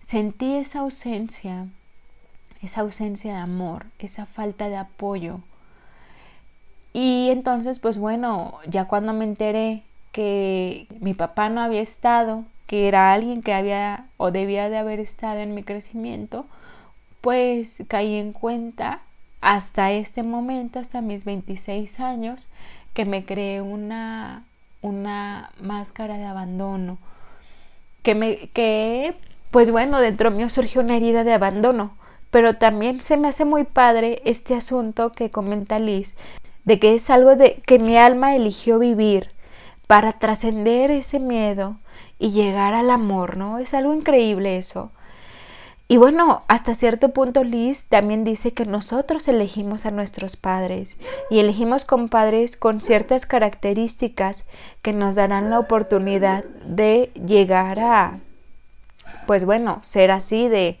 sentí 0.00 0.54
esa 0.54 0.80
ausencia, 0.80 1.66
esa 2.62 2.80
ausencia 2.80 3.34
de 3.34 3.40
amor, 3.40 3.86
esa 3.98 4.26
falta 4.26 4.68
de 4.68 4.76
apoyo. 4.76 5.40
Y 6.92 7.28
entonces, 7.30 7.78
pues 7.78 7.98
bueno, 7.98 8.54
ya 8.66 8.86
cuando 8.86 9.12
me 9.12 9.24
enteré 9.24 9.82
que 10.12 10.86
mi 11.00 11.12
papá 11.12 11.50
no 11.50 11.60
había 11.60 11.82
estado 11.82 12.44
que 12.66 12.88
era 12.88 13.12
alguien 13.12 13.42
que 13.42 13.54
había 13.54 14.06
o 14.16 14.30
debía 14.30 14.68
de 14.68 14.78
haber 14.78 15.00
estado 15.00 15.38
en 15.40 15.54
mi 15.54 15.62
crecimiento, 15.62 16.46
pues 17.20 17.84
caí 17.88 18.16
en 18.16 18.32
cuenta 18.32 19.02
hasta 19.40 19.92
este 19.92 20.22
momento, 20.22 20.78
hasta 20.78 21.00
mis 21.00 21.24
26 21.24 22.00
años, 22.00 22.48
que 22.96 23.04
me 23.04 23.26
creé 23.26 23.60
una, 23.60 24.42
una 24.80 25.50
máscara 25.60 26.16
de 26.16 26.24
abandono, 26.24 26.96
que 28.02 28.14
me 28.14 28.48
que 28.54 29.14
pues 29.50 29.70
bueno, 29.70 30.00
dentro 30.00 30.30
mío 30.30 30.48
surgió 30.48 30.80
una 30.80 30.96
herida 30.96 31.22
de 31.22 31.34
abandono, 31.34 31.94
pero 32.30 32.56
también 32.56 33.00
se 33.00 33.18
me 33.18 33.28
hace 33.28 33.44
muy 33.44 33.64
padre 33.64 34.22
este 34.24 34.54
asunto 34.54 35.12
que 35.12 35.30
comenta 35.30 35.78
Liz, 35.78 36.14
de 36.64 36.78
que 36.78 36.94
es 36.94 37.10
algo 37.10 37.36
de 37.36 37.56
que 37.66 37.78
mi 37.78 37.98
alma 37.98 38.34
eligió 38.34 38.78
vivir 38.78 39.30
para 39.86 40.14
trascender 40.14 40.90
ese 40.90 41.20
miedo 41.20 41.76
y 42.18 42.30
llegar 42.30 42.72
al 42.72 42.90
amor, 42.90 43.36
¿no? 43.36 43.58
Es 43.58 43.74
algo 43.74 43.92
increíble 43.92 44.56
eso. 44.56 44.90
Y 45.88 45.98
bueno, 45.98 46.42
hasta 46.48 46.74
cierto 46.74 47.10
punto 47.10 47.44
Liz 47.44 47.84
también 47.84 48.24
dice 48.24 48.52
que 48.52 48.66
nosotros 48.66 49.28
elegimos 49.28 49.86
a 49.86 49.92
nuestros 49.92 50.36
padres 50.36 50.96
y 51.30 51.38
elegimos 51.38 51.84
con 51.84 52.08
padres 52.08 52.56
con 52.56 52.80
ciertas 52.80 53.24
características 53.24 54.46
que 54.82 54.92
nos 54.92 55.14
darán 55.14 55.48
la 55.48 55.60
oportunidad 55.60 56.44
de 56.66 57.12
llegar 57.14 57.78
a, 57.78 58.18
pues 59.28 59.44
bueno, 59.44 59.78
ser 59.82 60.10
así, 60.10 60.48
de, 60.48 60.76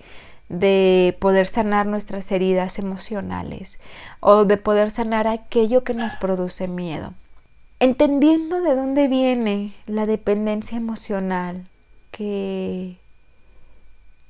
de 0.48 1.16
poder 1.20 1.46
sanar 1.46 1.86
nuestras 1.86 2.32
heridas 2.32 2.80
emocionales 2.80 3.78
o 4.18 4.44
de 4.44 4.56
poder 4.56 4.90
sanar 4.90 5.28
aquello 5.28 5.84
que 5.84 5.94
nos 5.94 6.16
produce 6.16 6.66
miedo. 6.66 7.12
Entendiendo 7.78 8.60
de 8.60 8.74
dónde 8.74 9.06
viene 9.06 9.72
la 9.86 10.06
dependencia 10.06 10.78
emocional 10.78 11.66
que 12.10 12.96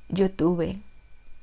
yo 0.09 0.31
tuve, 0.31 0.77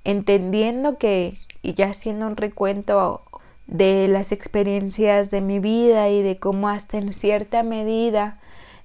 entendiendo 0.05 0.99
que, 0.99 1.39
y 1.63 1.75
ya 1.75 1.91
haciendo 1.91 2.27
un 2.27 2.37
recuento 2.37 3.23
de 3.67 4.09
las 4.09 4.33
experiencias 4.33 5.31
de 5.31 5.41
mi 5.41 5.59
vida 5.59 6.09
y 6.11 6.23
de 6.23 6.39
cómo 6.39 6.69
hasta 6.69 6.99
en 6.99 7.11
cierta 7.11 7.63
medida 7.63 8.39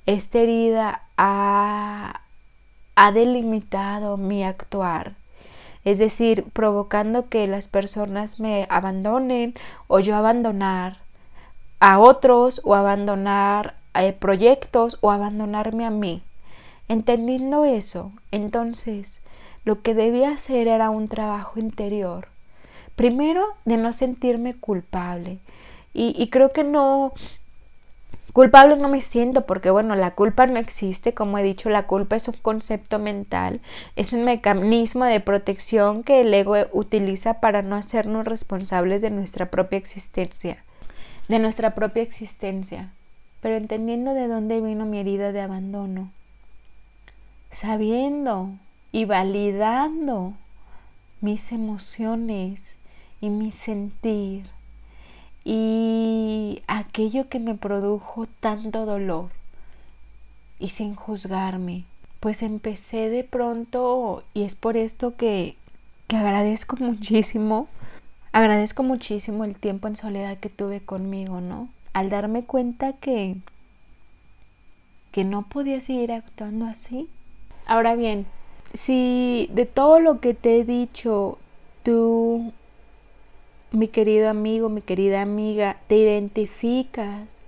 esta 0.05 0.39
herida 0.39 1.03
ha, 1.17 2.21
ha 2.95 3.11
delimitado 3.11 4.17
mi 4.17 4.43
actuar, 4.43 5.13
es 5.85 5.99
decir, 5.99 6.45
provocando 6.53 7.29
que 7.29 7.47
las 7.47 7.67
personas 7.67 8.39
me 8.39 8.65
abandonen 8.69 9.53
o 9.87 9.99
yo 9.99 10.15
abandonar 10.15 10.97
a 11.79 11.99
otros 11.99 12.61
o 12.63 12.75
abandonar 12.75 13.75
eh, 13.93 14.13
proyectos 14.13 14.97
o 15.01 15.11
abandonarme 15.11 15.85
a 15.85 15.89
mí. 15.89 16.21
Entendiendo 16.87 17.65
eso, 17.65 18.11
entonces 18.31 19.23
lo 19.69 19.83
que 19.83 19.93
debía 19.93 20.31
hacer 20.31 20.67
era 20.67 20.89
un 20.89 21.07
trabajo 21.07 21.59
interior. 21.59 22.27
Primero, 22.95 23.45
de 23.65 23.77
no 23.77 23.93
sentirme 23.93 24.55
culpable. 24.55 25.37
Y, 25.93 26.27
creo 26.29 26.51
que 26.51 26.63
no, 26.63 27.13
Culpable 28.33 28.77
no 28.77 28.87
me 28.87 28.99
siento 28.99 29.45
porque, 29.45 29.69
bueno, 29.69 29.95
la 29.95 30.15
culpa 30.15 30.47
no 30.47 30.57
existe, 30.57 31.13
como 31.13 31.37
he 31.37 31.43
dicho, 31.43 31.69
la 31.69 31.85
culpa 31.85 32.15
es 32.15 32.27
un 32.27 32.37
concepto 32.41 32.97
mental, 32.97 33.61
es 33.95 34.11
un 34.11 34.23
mecanismo 34.23 35.05
de 35.05 35.19
protección 35.19 36.01
que 36.01 36.21
el 36.21 36.33
ego 36.33 36.55
utiliza 36.71 37.35
para 37.35 37.61
no 37.61 37.75
hacernos 37.75 38.25
responsables 38.25 39.03
de 39.03 39.11
nuestra 39.11 39.51
propia 39.51 39.77
existencia, 39.77 40.63
de 41.27 41.37
nuestra 41.37 41.75
propia 41.75 42.01
existencia, 42.01 42.91
pero 43.39 43.55
entendiendo 43.55 44.15
de 44.15 44.27
dónde 44.27 44.61
vino 44.61 44.87
mi 44.87 44.97
herida 44.97 45.31
de 45.31 45.41
abandono, 45.41 46.09
sabiendo 47.51 48.51
y 48.91 49.05
validando 49.05 50.33
mis 51.21 51.51
emociones 51.51 52.75
y 53.21 53.29
mi 53.29 53.51
sentir 53.51 54.45
y 55.43 56.61
aquello 56.67 57.29
que 57.29 57.39
me 57.39 57.55
produjo 57.55 58.27
tanto 58.39 58.85
dolor 58.85 59.29
y 60.59 60.69
sin 60.69 60.95
juzgarme. 60.95 61.85
Pues 62.19 62.43
empecé 62.43 63.09
de 63.09 63.23
pronto 63.23 64.23
y 64.33 64.43
es 64.43 64.55
por 64.55 64.75
esto 64.75 65.15
que, 65.15 65.55
que 66.07 66.17
agradezco 66.17 66.75
muchísimo, 66.77 67.67
agradezco 68.33 68.83
muchísimo 68.83 69.45
el 69.45 69.55
tiempo 69.55 69.87
en 69.87 69.95
soledad 69.95 70.37
que 70.37 70.49
tuve 70.49 70.81
conmigo, 70.81 71.39
¿no? 71.39 71.69
Al 71.93 72.09
darme 72.09 72.43
cuenta 72.43 72.93
que, 72.93 73.37
que 75.11 75.23
no 75.23 75.43
podía 75.43 75.79
seguir 75.79 76.11
actuando 76.11 76.65
así. 76.65 77.07
Ahora 77.65 77.95
bien, 77.95 78.25
si 78.73 79.49
de 79.53 79.65
todo 79.65 79.99
lo 79.99 80.19
que 80.19 80.33
te 80.33 80.59
he 80.59 80.65
dicho 80.65 81.37
tú, 81.83 82.51
mi 83.71 83.87
querido 83.87 84.29
amigo, 84.29 84.69
mi 84.69 84.81
querida 84.81 85.21
amiga, 85.21 85.77
te 85.87 85.97
identificas 85.97 87.39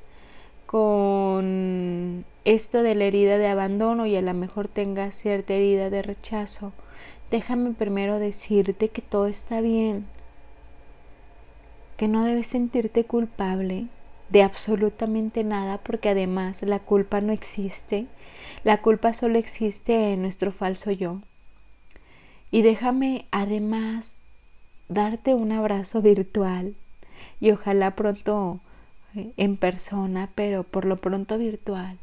con 0.66 2.26
esto 2.46 2.82
de 2.82 2.96
la 2.96 3.06
herida 3.06 3.38
de 3.38 3.48
abandono 3.48 4.06
y 4.06 4.16
a 4.16 4.22
lo 4.22 4.34
mejor 4.34 4.68
tengas 4.68 5.16
cierta 5.16 5.54
herida 5.54 5.90
de 5.90 6.02
rechazo, 6.02 6.72
déjame 7.30 7.72
primero 7.74 8.20
decirte 8.20 8.90
que 8.90 9.02
todo 9.02 9.28
está 9.28 9.62
bien, 9.62 10.06
que 11.98 12.08
no 12.08 12.24
debes 12.24 12.48
sentirte 12.48 13.04
culpable 13.04 13.88
de 14.32 14.44
absolutamente 14.44 15.44
nada 15.44 15.78
porque 15.78 16.10
además 16.10 16.64
la 16.64 16.80
culpa 16.80 17.22
no 17.22 17.32
existe 17.32 18.08
la 18.64 18.82
culpa 18.82 19.14
solo 19.14 19.40
existe 19.40 20.14
en 20.14 20.22
nuestro 20.22 20.52
falso 20.52 20.92
yo. 20.92 21.22
Y 22.52 22.62
déjame 22.62 23.26
además 23.32 24.18
darte 24.88 25.34
un 25.34 25.52
abrazo 25.52 26.02
virtual 26.02 26.76
y 27.40 27.52
ojalá 27.52 27.96
pronto 27.96 28.60
eh, 29.16 29.32
en 29.38 29.58
persona, 29.58 30.30
pero 30.36 30.64
por 30.64 30.86
lo 30.86 30.98
pronto 30.98 31.38
virtual. 31.38 31.98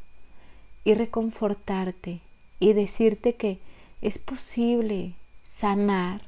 Y 0.85 0.95
reconfortarte 0.95 2.21
y 2.59 2.73
decirte 2.73 3.35
que 3.35 3.59
es 4.01 4.19
posible 4.19 5.13
sanar 5.45 6.23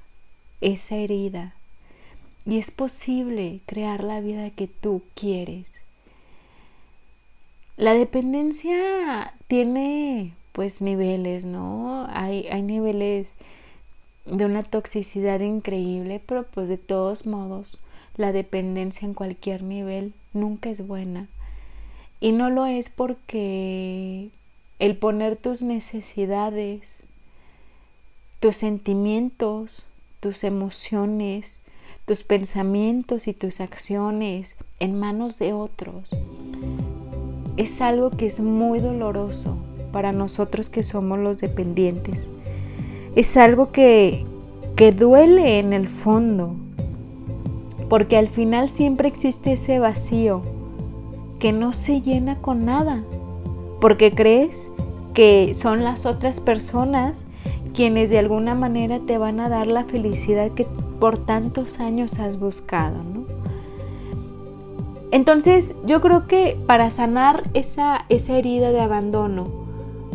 esa 0.60 0.96
herida 0.96 1.54
y 2.46 2.58
es 2.58 2.70
posible 2.70 3.60
crear 3.66 4.04
la 4.04 4.20
vida 4.20 4.50
que 4.50 4.68
tú 4.68 5.02
quieres. 5.14 5.80
La 7.80 7.94
dependencia 7.94 9.32
tiene 9.48 10.34
pues 10.52 10.82
niveles, 10.82 11.46
¿no? 11.46 12.06
Hay, 12.10 12.46
hay 12.48 12.60
niveles 12.60 13.26
de 14.26 14.44
una 14.44 14.62
toxicidad 14.62 15.40
increíble, 15.40 16.20
pero 16.26 16.42
pues 16.42 16.68
de 16.68 16.76
todos 16.76 17.24
modos 17.24 17.78
la 18.18 18.32
dependencia 18.32 19.06
en 19.06 19.14
cualquier 19.14 19.62
nivel 19.62 20.12
nunca 20.34 20.68
es 20.68 20.86
buena. 20.86 21.26
Y 22.20 22.32
no 22.32 22.50
lo 22.50 22.66
es 22.66 22.90
porque 22.90 24.28
el 24.78 24.98
poner 24.98 25.36
tus 25.36 25.62
necesidades, 25.62 26.82
tus 28.40 28.56
sentimientos, 28.56 29.84
tus 30.20 30.44
emociones, 30.44 31.58
tus 32.04 32.24
pensamientos 32.24 33.26
y 33.26 33.32
tus 33.32 33.58
acciones 33.58 34.54
en 34.80 35.00
manos 35.00 35.38
de 35.38 35.54
otros 35.54 36.10
es 37.56 37.80
algo 37.80 38.10
que 38.10 38.26
es 38.26 38.40
muy 38.40 38.78
doloroso 38.78 39.56
para 39.92 40.12
nosotros 40.12 40.70
que 40.70 40.82
somos 40.82 41.18
los 41.18 41.38
dependientes. 41.38 42.28
Es 43.16 43.36
algo 43.36 43.72
que, 43.72 44.24
que 44.76 44.92
duele 44.92 45.58
en 45.58 45.72
el 45.72 45.88
fondo, 45.88 46.54
porque 47.88 48.16
al 48.16 48.28
final 48.28 48.68
siempre 48.68 49.08
existe 49.08 49.52
ese 49.54 49.78
vacío 49.78 50.42
que 51.40 51.52
no 51.52 51.72
se 51.72 52.00
llena 52.00 52.38
con 52.38 52.64
nada, 52.64 53.02
porque 53.80 54.12
crees 54.12 54.70
que 55.14 55.54
son 55.54 55.82
las 55.82 56.06
otras 56.06 56.38
personas 56.40 57.24
quienes 57.74 58.10
de 58.10 58.18
alguna 58.18 58.54
manera 58.54 59.00
te 59.00 59.18
van 59.18 59.40
a 59.40 59.48
dar 59.48 59.66
la 59.66 59.84
felicidad 59.84 60.50
que 60.52 60.66
por 60.98 61.18
tantos 61.24 61.80
años 61.80 62.18
has 62.18 62.38
buscado, 62.38 63.02
¿no? 63.02 63.19
Entonces 65.10 65.74
yo 65.84 66.00
creo 66.00 66.26
que 66.26 66.56
para 66.66 66.90
sanar 66.90 67.42
esa, 67.54 68.04
esa 68.08 68.38
herida 68.38 68.70
de 68.70 68.80
abandono 68.80 69.48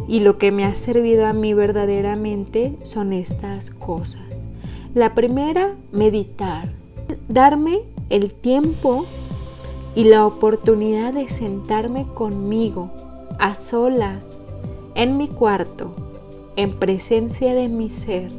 y 0.08 0.22
lo 0.22 0.38
que 0.38 0.52
me 0.52 0.66
ha 0.66 0.76
servido 0.76 1.26
a 1.26 1.34
mí 1.34 1.54
verdaderamente 1.54 2.78
son 2.84 3.12
estas 3.12 3.72
cosas. 3.72 4.24
La 4.94 5.14
primera, 5.14 5.76
meditar. 5.92 6.72
Darme 7.28 7.80
el 8.10 8.34
tiempo 8.34 9.06
y 9.96 10.06
la 10.06 10.26
oportunidad 10.26 11.14
de 11.14 11.28
sentarme 11.28 12.06
conmigo 12.14 12.92
a 13.38 13.56
solas 13.56 14.42
en 14.96 15.18
mi 15.18 15.28
cuarto, 15.28 15.94
en 16.56 16.72
presencia 16.72 17.54
de 17.54 17.68
mi 17.68 17.90
ser, 17.90 18.30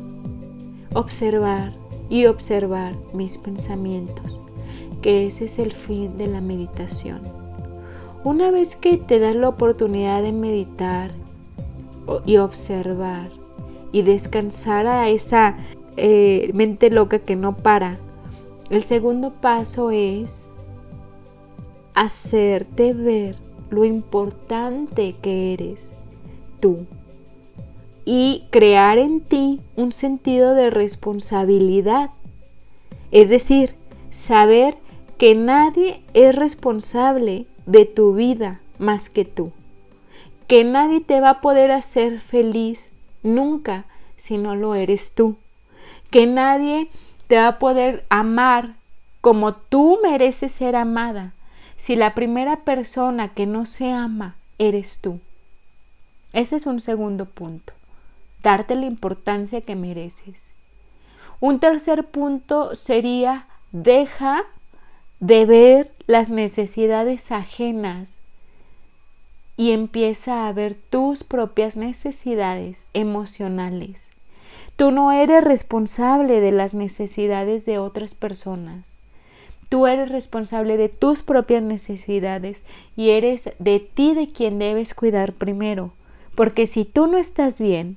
observar 0.95 1.75
y 2.09 2.27
observar 2.27 2.95
mis 3.13 3.37
pensamientos 3.37 4.46
que 5.03 5.25
ese 5.25 5.47
es 5.47 5.59
el 5.59 5.73
fin 5.73 6.19
de 6.19 6.27
la 6.27 6.41
meditación. 6.41 7.21
Una 8.25 8.51
vez 8.51 8.77
que 8.77 8.97
te 8.97 9.19
das 9.19 9.37
la 9.37 9.49
oportunidad 9.49 10.23
de 10.23 10.33
meditar 10.33 11.11
y 12.25 12.39
observar 12.39 13.29
y 13.93 14.03
descansar 14.03 14.87
a 14.87 15.09
esa 15.09 15.57
eh, 15.97 16.51
mente 16.55 16.91
loca 16.91 17.21
que 17.21 17.37
no 17.37 17.57
para. 17.57 17.99
El 18.69 18.83
segundo 18.83 19.33
paso 19.41 19.91
es 19.91 20.49
hacerte 21.95 22.93
ver 22.93 23.37
lo 23.71 23.85
importante 23.85 25.15
que 25.23 25.53
eres 25.55 25.91
tú 26.61 26.87
y 28.05 28.45
crear 28.51 28.99
en 28.99 29.21
ti 29.21 29.61
un 29.77 29.93
sentido 29.93 30.55
de 30.55 30.71
responsabilidad. 30.71 32.11
Es 33.11 33.31
decir, 33.31 33.75
saber 34.11 34.77
que 35.19 35.35
nadie 35.35 36.03
es 36.15 36.35
responsable 36.35 37.47
de 37.65 37.87
tu 37.87 38.15
vida 38.15 38.61
más 38.79 39.09
que 39.09 39.25
tú, 39.25 39.53
que 40.47 40.65
nadie 40.65 41.01
te 41.01 41.21
va 41.21 41.31
a 41.31 41.41
poder 41.41 41.71
hacer 41.71 42.21
feliz 42.21 42.93
nunca 43.23 43.85
si 44.17 44.37
no 44.37 44.55
lo 44.55 44.75
eres 44.75 45.15
tú, 45.15 45.37
que 46.11 46.27
nadie 46.27 46.89
te 47.27 47.37
va 47.37 47.49
a 47.49 47.59
poder 47.59 48.05
amar 48.09 48.75
como 49.21 49.55
tú 49.55 49.99
mereces 50.03 50.53
ser 50.53 50.77
amada 50.77 51.33
si 51.77 51.97
la 51.97 52.15
primera 52.15 52.59
persona 52.61 53.29
que 53.29 53.47
no 53.47 53.67
se 53.67 53.91
ama 53.91 54.37
eres 54.59 55.01
tú. 55.01 55.21
Ese 56.33 56.57
es 56.57 56.67
un 56.67 56.81
segundo 56.81 57.25
punto, 57.25 57.73
darte 58.43 58.75
la 58.75 58.87
importancia 58.87 59.61
que 59.63 59.77
mereces. 59.77 60.53
Un 61.41 61.59
tercer 61.59 62.05
punto 62.05 62.77
sería 62.77 63.47
deja 63.73 64.45
de 65.21 65.47
ver 65.47 65.93
las 66.07 66.31
necesidades 66.31 67.33
ajenas 67.33 68.21
y 69.57 69.73
empieza 69.73 70.47
a 70.47 70.53
ver 70.53 70.75
tus 70.75 71.25
propias 71.25 71.77
necesidades 71.77 72.87
emocionales. 72.93 74.11
Tú 74.77 74.91
no 74.91 75.13
eres 75.13 75.43
responsable 75.43 76.41
de 76.41 76.53
las 76.53 76.75
necesidades 76.75 77.65
de 77.65 77.79
otras 77.79 78.15
personas. 78.15 78.97
Tú 79.71 79.87
eres 79.87 80.11
responsable 80.11 80.77
de 80.77 80.91
tus 80.91 81.23
propias 81.23 81.63
necesidades 81.63 82.61
y 82.95 83.11
eres 83.11 83.51
de 83.59 83.81
ti 83.81 84.15
de 84.15 84.29
quien 84.29 84.59
debes 84.59 84.95
cuidar 84.95 85.33
primero. 85.33 85.93
Porque 86.35 86.67
si 86.67 86.85
tú 86.85 87.07
no 87.07 87.17
estás 87.17 87.59
bien, 87.59 87.97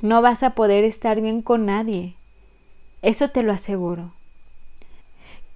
no 0.00 0.22
vas 0.22 0.42
a 0.44 0.50
poder 0.50 0.84
estar 0.84 1.20
bien 1.20 1.42
con 1.42 1.66
nadie. 1.66 2.14
Eso 3.02 3.30
te 3.30 3.42
lo 3.42 3.52
aseguro. 3.52 4.12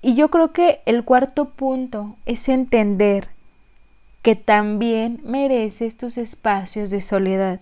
Y 0.01 0.15
yo 0.15 0.31
creo 0.31 0.53
que 0.53 0.81
el 0.87 1.05
cuarto 1.05 1.47
punto 1.47 2.17
es 2.25 2.49
entender 2.49 3.29
que 4.23 4.37
también 4.37 5.21
mereces 5.25 5.97
tus 5.97 6.19
espacios 6.19 6.91
de 6.91 7.01
soledad. 7.01 7.61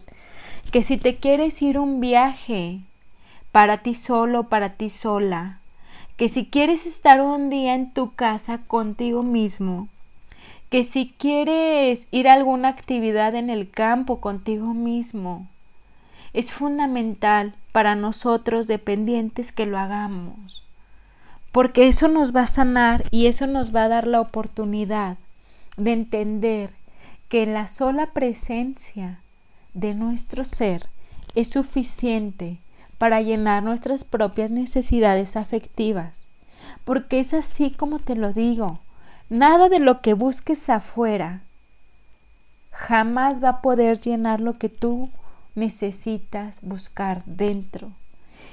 Que 0.71 0.83
si 0.83 0.97
te 0.97 1.17
quieres 1.17 1.63
ir 1.63 1.79
un 1.79 2.01
viaje 2.01 2.81
para 3.53 3.79
ti 3.79 3.95
solo, 3.95 4.45
para 4.45 4.71
ti 4.71 4.91
sola, 4.91 5.61
que 6.17 6.29
si 6.29 6.47
quieres 6.47 6.87
estar 6.87 7.21
un 7.21 7.51
día 7.51 7.75
en 7.75 7.93
tu 7.93 8.15
casa 8.15 8.59
contigo 8.67 9.23
mismo, 9.23 9.89
que 10.71 10.83
si 10.83 11.15
quieres 11.19 12.09
ir 12.11 12.29
a 12.29 12.35
alguna 12.35 12.69
actividad 12.69 13.35
en 13.35 13.49
el 13.49 13.71
campo 13.71 14.21
contigo 14.21 14.75
mismo, 14.75 15.47
es 16.33 16.53
fundamental 16.53 17.55
para 17.73 17.95
nosotros 17.95 18.67
dependientes 18.67 19.53
que 19.53 19.67
lo 19.67 19.79
hagamos, 19.79 20.66
porque 21.57 21.89
eso 21.89 22.09
nos 22.09 22.37
va 22.37 22.43
a 22.43 22.47
sanar 22.47 23.05
y 23.11 23.29
eso 23.29 23.47
nos 23.47 23.75
va 23.75 23.85
a 23.85 23.89
dar 23.89 24.07
la 24.07 24.21
oportunidad 24.21 25.17
de 25.79 25.93
entender 25.95 26.75
que 27.31 27.47
la 27.47 27.67
sola 27.67 28.13
presencia 28.13 29.21
de 29.73 29.95
nuestro 29.95 30.45
ser 30.45 30.91
es 31.35 31.49
suficiente 31.49 32.59
para 32.99 33.23
llenar 33.23 33.63
nuestras 33.63 34.05
propias 34.05 34.51
necesidades 34.51 35.35
afectivas. 35.35 36.27
Porque 36.85 37.21
es 37.21 37.33
así 37.33 37.71
como 37.71 38.01
te 38.01 38.17
lo 38.17 38.35
digo, 38.35 38.81
nada 39.31 39.71
de 39.71 39.79
lo 39.79 40.03
que 40.03 40.13
busques 40.13 40.69
afuera 40.69 41.41
jamás 42.71 43.43
va 43.43 43.49
a 43.49 43.61
poder 43.63 43.99
llenar 43.99 44.43
lo 44.43 44.59
que 44.59 44.69
tú 44.69 45.09
necesitas 45.55 46.59
buscar 46.61 47.25
dentro. 47.25 47.93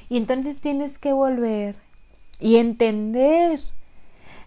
Y 0.08 0.16
entonces 0.16 0.60
tienes 0.60 0.98
que 1.00 1.12
volver 1.12 1.76
y 2.40 2.58
entender 2.58 3.62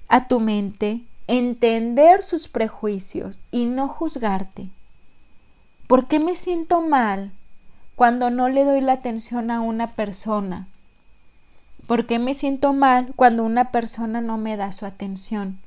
a 0.09 0.29
tu 0.29 0.41
mente 0.41 1.03
entender 1.27 2.23
sus 2.23 2.49
prejuicios 2.49 3.41
y 3.51 3.65
no 3.65 3.89
juzgarte. 3.89 4.69
¿Por 5.87 6.07
qué 6.07 6.21
me 6.21 6.35
siento 6.35 6.83
mal 6.83 7.33
cuando 7.95 8.31
no 8.31 8.49
le 8.49 8.65
doy 8.65 8.81
la 8.81 8.93
atención 8.93 9.51
a 9.51 9.61
una 9.61 9.89
persona? 9.89 10.67
¿Por 11.87 12.07
qué 12.07 12.19
me 12.19 12.35
siento 12.35 12.73
mal 12.73 13.13
cuando 13.17 13.45
una 13.45 13.71
persona 13.71 14.21
no 14.21 14.39
me 14.39 14.57
da 14.57 14.73
su 14.73 14.87
atención? 14.87 15.59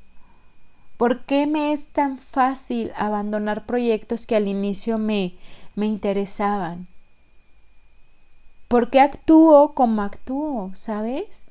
¿Por 0.96 1.24
qué 1.24 1.46
me 1.46 1.72
es 1.72 1.88
tan 1.88 2.18
fácil 2.18 2.92
abandonar 2.94 3.64
proyectos 3.64 4.26
que 4.26 4.36
al 4.36 4.48
inicio 4.48 4.98
me, 4.98 5.34
me 5.74 5.86
interesaban? 5.86 6.86
¿Por 8.68 8.90
qué 8.90 9.00
actúo 9.00 9.72
como 9.72 10.02
actúo? 10.02 10.72
¿Sabes? 10.74 11.42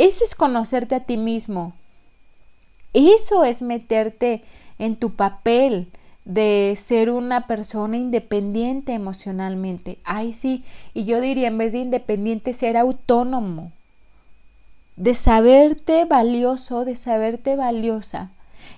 Eso 0.00 0.24
es 0.24 0.34
conocerte 0.34 0.94
a 0.94 1.00
ti 1.00 1.18
mismo. 1.18 1.74
Eso 2.94 3.44
es 3.44 3.60
meterte 3.60 4.42
en 4.78 4.96
tu 4.96 5.10
papel 5.10 5.88
de 6.24 6.72
ser 6.74 7.10
una 7.10 7.46
persona 7.46 7.98
independiente 7.98 8.94
emocionalmente. 8.94 9.98
Ay, 10.04 10.32
sí, 10.32 10.64
y 10.94 11.04
yo 11.04 11.20
diría 11.20 11.48
en 11.48 11.58
vez 11.58 11.74
de 11.74 11.80
independiente 11.80 12.54
ser 12.54 12.78
autónomo, 12.78 13.72
de 14.96 15.14
saberte 15.14 16.06
valioso, 16.06 16.86
de 16.86 16.94
saberte 16.94 17.54
valiosa 17.54 18.30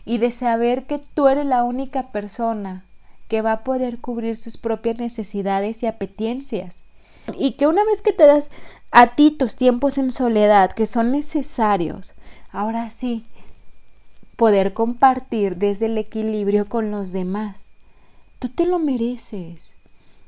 y 0.05 0.19
de 0.19 0.33
saber 0.33 0.87
que 0.87 0.99
tú 0.99 1.29
eres 1.29 1.47
la 1.47 1.63
única 1.63 2.11
persona 2.11 2.85
que 3.29 3.43
va 3.43 3.53
a 3.53 3.63
poder 3.63 3.99
cubrir 3.99 4.37
sus 4.37 4.57
propias 4.57 4.99
necesidades 4.99 5.85
y 5.85 5.87
apetencias. 5.87 6.83
Y 7.39 7.53
que 7.53 7.69
una 7.69 7.85
vez 7.85 8.03
que 8.03 8.13
te 8.13 8.27
das 8.27 8.51
a 8.93 9.15
ti 9.15 9.31
tus 9.31 9.57
tiempos 9.57 9.97
en 9.97 10.13
soledad 10.13 10.71
que 10.71 10.85
son 10.85 11.13
necesarios, 11.13 12.13
ahora 12.53 12.91
sí, 12.91 13.25
poder 14.37 14.75
compartir 14.75 15.57
desde 15.57 15.87
el 15.87 15.97
equilibrio 15.97 16.69
con 16.69 16.91
los 16.91 17.11
demás. 17.13 17.71
Tú 18.39 18.51
te 18.51 18.67
lo 18.67 18.79
mereces. 18.79 19.75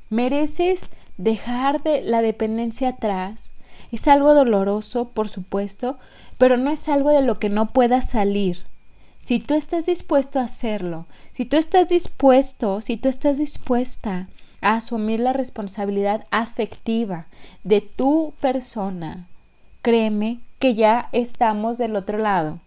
Mereces 0.09 0.89
dejar 1.17 1.83
de 1.83 2.01
la 2.01 2.21
dependencia 2.21 2.89
atrás. 2.89 3.51
Es 3.91 4.07
algo 4.07 4.33
doloroso, 4.33 5.09
por 5.09 5.29
supuesto, 5.29 5.99
pero 6.37 6.57
no 6.57 6.71
es 6.71 6.89
algo 6.89 7.11
de 7.11 7.21
lo 7.21 7.39
que 7.39 7.49
no 7.49 7.67
puedas 7.71 8.09
salir. 8.09 8.63
Si 9.23 9.39
tú 9.39 9.53
estás 9.53 9.85
dispuesto 9.85 10.39
a 10.39 10.43
hacerlo, 10.43 11.05
si 11.31 11.45
tú 11.45 11.57
estás 11.57 11.87
dispuesto, 11.87 12.81
si 12.81 12.97
tú 12.97 13.09
estás 13.09 13.37
dispuesta 13.37 14.27
asumir 14.73 15.19
la 15.19 15.33
responsabilidad 15.33 16.25
afectiva 16.31 17.27
de 17.63 17.81
tu 17.81 18.33
persona, 18.41 19.27
créeme 19.81 20.39
que 20.59 20.73
ya 20.73 21.09
estamos 21.11 21.77
del 21.77 21.95
otro 21.95 22.17
lado 22.17 22.59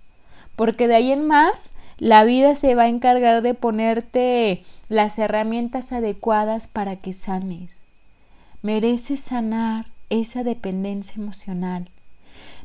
porque 0.58 0.88
de 0.88 0.96
ahí 0.96 1.12
en 1.12 1.24
más 1.24 1.70
la 1.98 2.24
vida 2.24 2.56
se 2.56 2.74
va 2.74 2.82
a 2.82 2.88
encargar 2.88 3.42
de 3.42 3.54
ponerte 3.54 4.64
las 4.88 5.16
herramientas 5.20 5.92
adecuadas 5.92 6.66
para 6.66 6.96
que 6.96 7.12
sanes. 7.12 7.80
Mereces 8.60 9.20
sanar 9.20 9.86
esa 10.10 10.42
dependencia 10.42 11.14
emocional. 11.22 11.88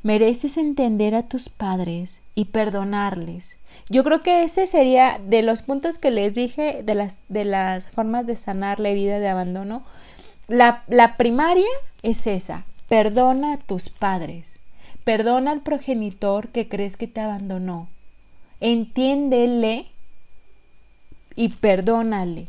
Mereces 0.03 0.57
entender 0.57 1.15
a 1.15 1.23
tus 1.23 1.49
padres 1.49 2.21
y 2.35 2.45
perdonarles. 2.45 3.57
Yo 3.89 4.03
creo 4.03 4.21
que 4.21 4.43
ese 4.43 4.67
sería 4.67 5.19
de 5.25 5.41
los 5.41 5.61
puntos 5.61 5.97
que 5.97 6.11
les 6.11 6.35
dije 6.35 6.83
de 6.83 6.95
las, 6.95 7.23
de 7.29 7.45
las 7.45 7.87
formas 7.87 8.25
de 8.25 8.35
sanar 8.35 8.79
la 8.79 8.89
herida 8.89 9.19
de 9.19 9.29
abandono. 9.29 9.83
La, 10.47 10.83
la 10.87 11.15
primaria 11.15 11.65
es 12.01 12.27
esa, 12.27 12.65
perdona 12.89 13.53
a 13.53 13.57
tus 13.57 13.89
padres. 13.89 14.59
Perdona 15.03 15.51
al 15.51 15.61
progenitor 15.61 16.49
que 16.49 16.67
crees 16.67 16.97
que 16.97 17.07
te 17.07 17.21
abandonó. 17.21 17.87
Entiéndele 18.59 19.87
y 21.35 21.49
perdónale. 21.49 22.47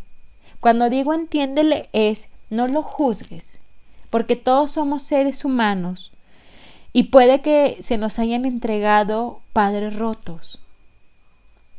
Cuando 0.60 0.88
digo 0.88 1.12
entiéndele 1.12 1.88
es 1.92 2.28
no 2.50 2.68
lo 2.68 2.82
juzgues, 2.82 3.60
porque 4.10 4.36
todos 4.36 4.70
somos 4.70 5.02
seres 5.02 5.44
humanos 5.44 6.12
y 6.94 7.04
puede 7.04 7.42
que 7.42 7.76
se 7.80 7.98
nos 7.98 8.20
hayan 8.20 8.46
entregado 8.46 9.40
padres 9.52 9.96
rotos. 9.96 10.60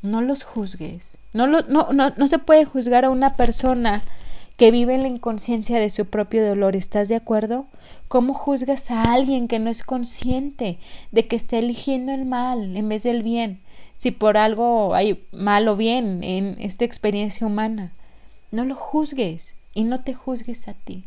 No 0.02 0.22
los 0.22 0.44
juzgues. 0.44 1.18
No, 1.32 1.48
no, 1.48 1.62
no, 1.62 1.92
no 1.94 2.28
se 2.28 2.38
puede 2.38 2.66
juzgar 2.66 3.06
a 3.06 3.10
una 3.10 3.36
persona 3.36 4.04
que 4.58 4.72
vive 4.72 4.94
en 4.94 5.04
la 5.04 5.08
inconsciencia 5.08 5.80
de 5.80 5.90
su 5.90 6.06
propio 6.06 6.46
dolor. 6.46 6.76
¿Estás 6.76 7.08
de 7.08 7.16
acuerdo? 7.16 7.66
¿Cómo 8.10 8.34
juzgas 8.34 8.92
a 8.92 9.14
alguien 9.14 9.48
que 9.48 9.58
no 9.58 9.70
es 9.70 9.84
consciente 9.84 10.78
de 11.14 11.28
que 11.28 11.38
está 11.38 11.58
eligiendo 11.58 12.12
el 12.12 12.26
mal 12.26 12.76
en 12.76 12.90
vez 12.90 13.04
del 13.04 13.24
bien? 13.24 13.62
Si 13.98 14.12
por 14.12 14.36
algo 14.36 14.96
hay 14.96 15.24
mal 15.32 15.70
o 15.70 15.78
bien 15.78 16.26
en 16.26 16.58
esta 16.60 16.84
experiencia 16.84 17.48
humana, 17.48 17.94
no 18.52 18.66
lo 18.66 18.76
juzgues. 18.76 19.56
y 19.74 19.84
no 19.84 20.02
te 20.02 20.14
juzgues 20.14 20.68
a 20.68 20.74
ti. 20.74 21.04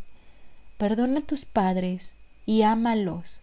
Perdona 0.78 1.20
a 1.20 1.22
tus 1.22 1.44
padres 1.44 2.14
y 2.46 2.62
ámalos. 2.62 3.37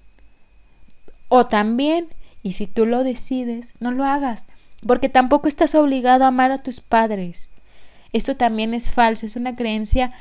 O 1.27 1.47
también, 1.47 2.07
y 2.43 2.53
si 2.53 2.67
tú 2.67 2.85
lo 2.85 3.03
decides, 3.03 3.73
no 3.79 3.91
lo 3.91 4.03
hagas, 4.03 4.45
porque 4.85 5.09
tampoco 5.09 5.47
estás 5.47 5.75
obligado 5.75 6.23
a 6.23 6.27
amar 6.27 6.51
a 6.51 6.59
tus 6.59 6.81
padres. 6.81 7.49
Esto 8.13 8.35
también 8.35 8.73
es 8.73 8.89
falso, 8.89 9.25
es 9.25 9.35
una 9.35 9.55
creencia 9.55 10.13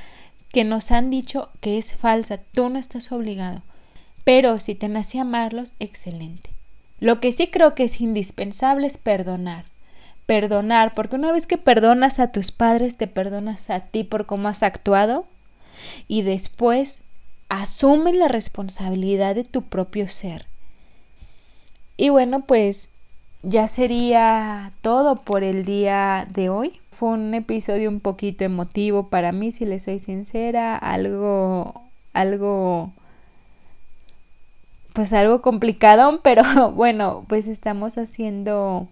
que 0.53 0.65
nos 0.65 0.91
han 0.91 1.11
dicho 1.11 1.51
que 1.61 1.79
es 1.79 1.93
falsa, 1.95 2.39
tú 2.53 2.69
no 2.69 2.79
estás 2.79 3.13
obligado. 3.13 3.63
Pero 4.25 4.59
si 4.59 4.75
te 4.75 4.89
nace 4.89 5.21
amarlos, 5.21 5.73
excelente. 5.81 6.51
Lo 7.01 7.21
que 7.21 7.33
sí 7.33 7.49
creo 7.49 7.75
que 7.75 7.85
es 7.85 8.01
indispensable 8.01 8.87
es 8.87 8.97
perdonar. 8.97 9.67
Perdonar, 10.27 10.95
porque 10.95 11.17
una 11.17 11.33
vez 11.33 11.47
que 11.47 11.59
perdonas 11.59 12.19
a 12.19 12.33
tus 12.33 12.51
padres, 12.51 12.97
te 12.97 13.07
perdonas 13.07 13.69
a 13.69 13.81
ti 13.81 14.05
por 14.05 14.25
cómo 14.25 14.49
has 14.49 14.63
actuado 14.63 15.27
y 16.09 16.23
después 16.23 17.03
asume 17.49 18.13
la 18.15 18.29
responsabilidad 18.29 19.35
de 19.35 19.45
tu 19.45 19.63
propio 19.63 20.09
ser. 20.09 20.47
Y 21.97 22.09
bueno, 22.09 22.41
pues 22.47 22.91
ya 23.43 23.69
sería 23.69 24.73
todo 24.83 25.17
por 25.17 25.45
el 25.45 25.65
día 25.65 26.27
de 26.31 26.49
hoy. 26.49 26.81
Fue 26.91 27.11
un 27.11 27.35
episodio 27.35 27.89
un 27.89 28.01
poquito 28.01 28.45
emotivo 28.45 29.09
para 29.09 29.33
mí, 29.33 29.51
si 29.53 29.65
le 29.67 29.79
soy 29.79 29.99
sincera, 29.99 30.77
algo 30.77 31.83
algo 32.13 32.93
pues 34.93 35.13
algo 35.13 35.43
complicado, 35.43 36.21
pero 36.23 36.71
bueno, 36.73 37.25
pues 37.29 37.47
estamos 37.47 37.99
haciendo 37.99 38.89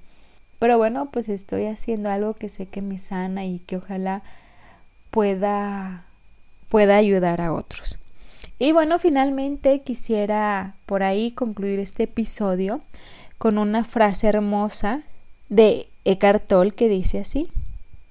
pero 0.58 0.78
bueno, 0.78 1.10
pues 1.10 1.28
estoy 1.28 1.66
haciendo 1.66 2.08
algo 2.10 2.34
que 2.34 2.48
sé 2.48 2.66
que 2.66 2.82
me 2.82 2.98
sana 2.98 3.44
y 3.44 3.58
que 3.60 3.78
ojalá 3.78 4.22
pueda 5.10 6.04
pueda 6.68 6.96
ayudar 6.96 7.40
a 7.40 7.52
otros. 7.52 7.98
Y 8.62 8.70
bueno, 8.70 9.00
finalmente 9.00 9.80
quisiera 9.80 10.76
por 10.86 11.02
ahí 11.02 11.32
concluir 11.32 11.80
este 11.80 12.04
episodio 12.04 12.80
con 13.36 13.58
una 13.58 13.82
frase 13.82 14.28
hermosa 14.28 15.02
de 15.48 15.88
Eckhart 16.04 16.46
Tolle 16.46 16.70
que 16.70 16.88
dice 16.88 17.18
así: 17.18 17.48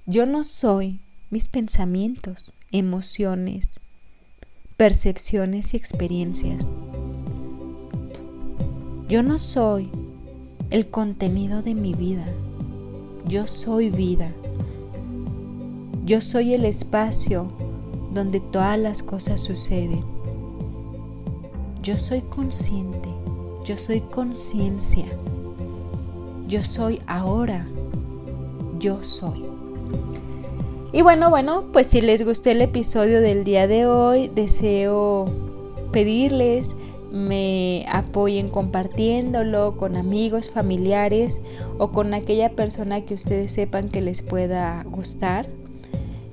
Yo 0.08 0.26
no 0.26 0.44
soy 0.44 1.00
mis 1.30 1.48
pensamientos, 1.48 2.52
emociones, 2.74 3.70
percepciones 4.76 5.74
y 5.74 5.78
experiencias. 5.78 6.68
Yo 9.08 9.24
no 9.24 9.38
soy 9.38 9.90
el 10.70 10.90
contenido 10.90 11.62
de 11.62 11.76
mi 11.76 11.94
vida. 11.94 12.26
Yo 13.26 13.48
soy 13.48 13.90
vida. 13.90 14.34
Yo 16.04 16.20
soy 16.20 16.54
el 16.56 16.66
espacio 16.66 17.54
donde 18.12 18.42
todas 18.42 18.78
las 18.78 19.02
cosas 19.02 19.40
suceden. 19.40 20.04
Yo 21.82 21.96
soy 21.96 22.22
consciente 22.22 23.10
yo 23.64 23.78
soy 23.78 24.02
conciencia. 24.02 25.06
Yo 26.48 26.62
soy 26.62 27.00
ahora. 27.06 27.68
Yo 28.80 29.04
soy. 29.04 29.46
Y 30.92 31.04
bueno, 31.04 31.30
bueno, 31.30 31.66
pues 31.72 31.88
si 31.88 32.02
les 32.02 32.26
gustó 32.26 32.50
el 32.50 32.62
episodio 32.62 33.22
del 33.22 33.44
día 33.44 33.68
de 33.68 33.86
hoy, 33.86 34.30
deseo 34.34 35.26
pedirles 35.92 36.76
me 37.12 37.86
apoyen 37.90 38.50
compartiéndolo 38.50 39.76
con 39.78 39.98
amigos, 39.98 40.50
familiares 40.50 41.42
o 41.78 41.92
con 41.92 42.14
aquella 42.14 42.50
persona 42.52 43.02
que 43.02 43.14
ustedes 43.14 43.52
sepan 43.52 43.90
que 43.90 44.02
les 44.02 44.22
pueda 44.22 44.84
gustar. 44.84 45.46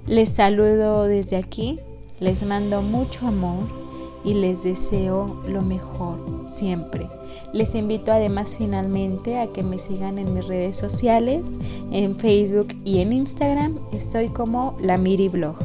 Les 0.06 0.28
saludo 0.28 1.04
desde 1.04 1.36
aquí, 1.36 1.78
les 2.20 2.42
mando 2.44 2.80
mucho 2.82 3.26
amor 3.26 3.87
y 4.24 4.34
les 4.34 4.62
deseo 4.62 5.26
lo 5.48 5.62
mejor 5.62 6.18
siempre. 6.46 7.08
Les 7.52 7.74
invito 7.74 8.12
además 8.12 8.54
finalmente 8.56 9.38
a 9.38 9.46
que 9.46 9.62
me 9.62 9.78
sigan 9.78 10.18
en 10.18 10.34
mis 10.34 10.46
redes 10.46 10.76
sociales, 10.76 11.48
en 11.90 12.14
Facebook 12.14 12.68
y 12.84 12.98
en 12.98 13.12
Instagram. 13.12 13.78
Estoy 13.92 14.28
como 14.28 14.76
la 14.80 14.98
Miri 14.98 15.28
Blog. 15.28 15.56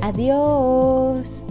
Adiós. 0.00 1.45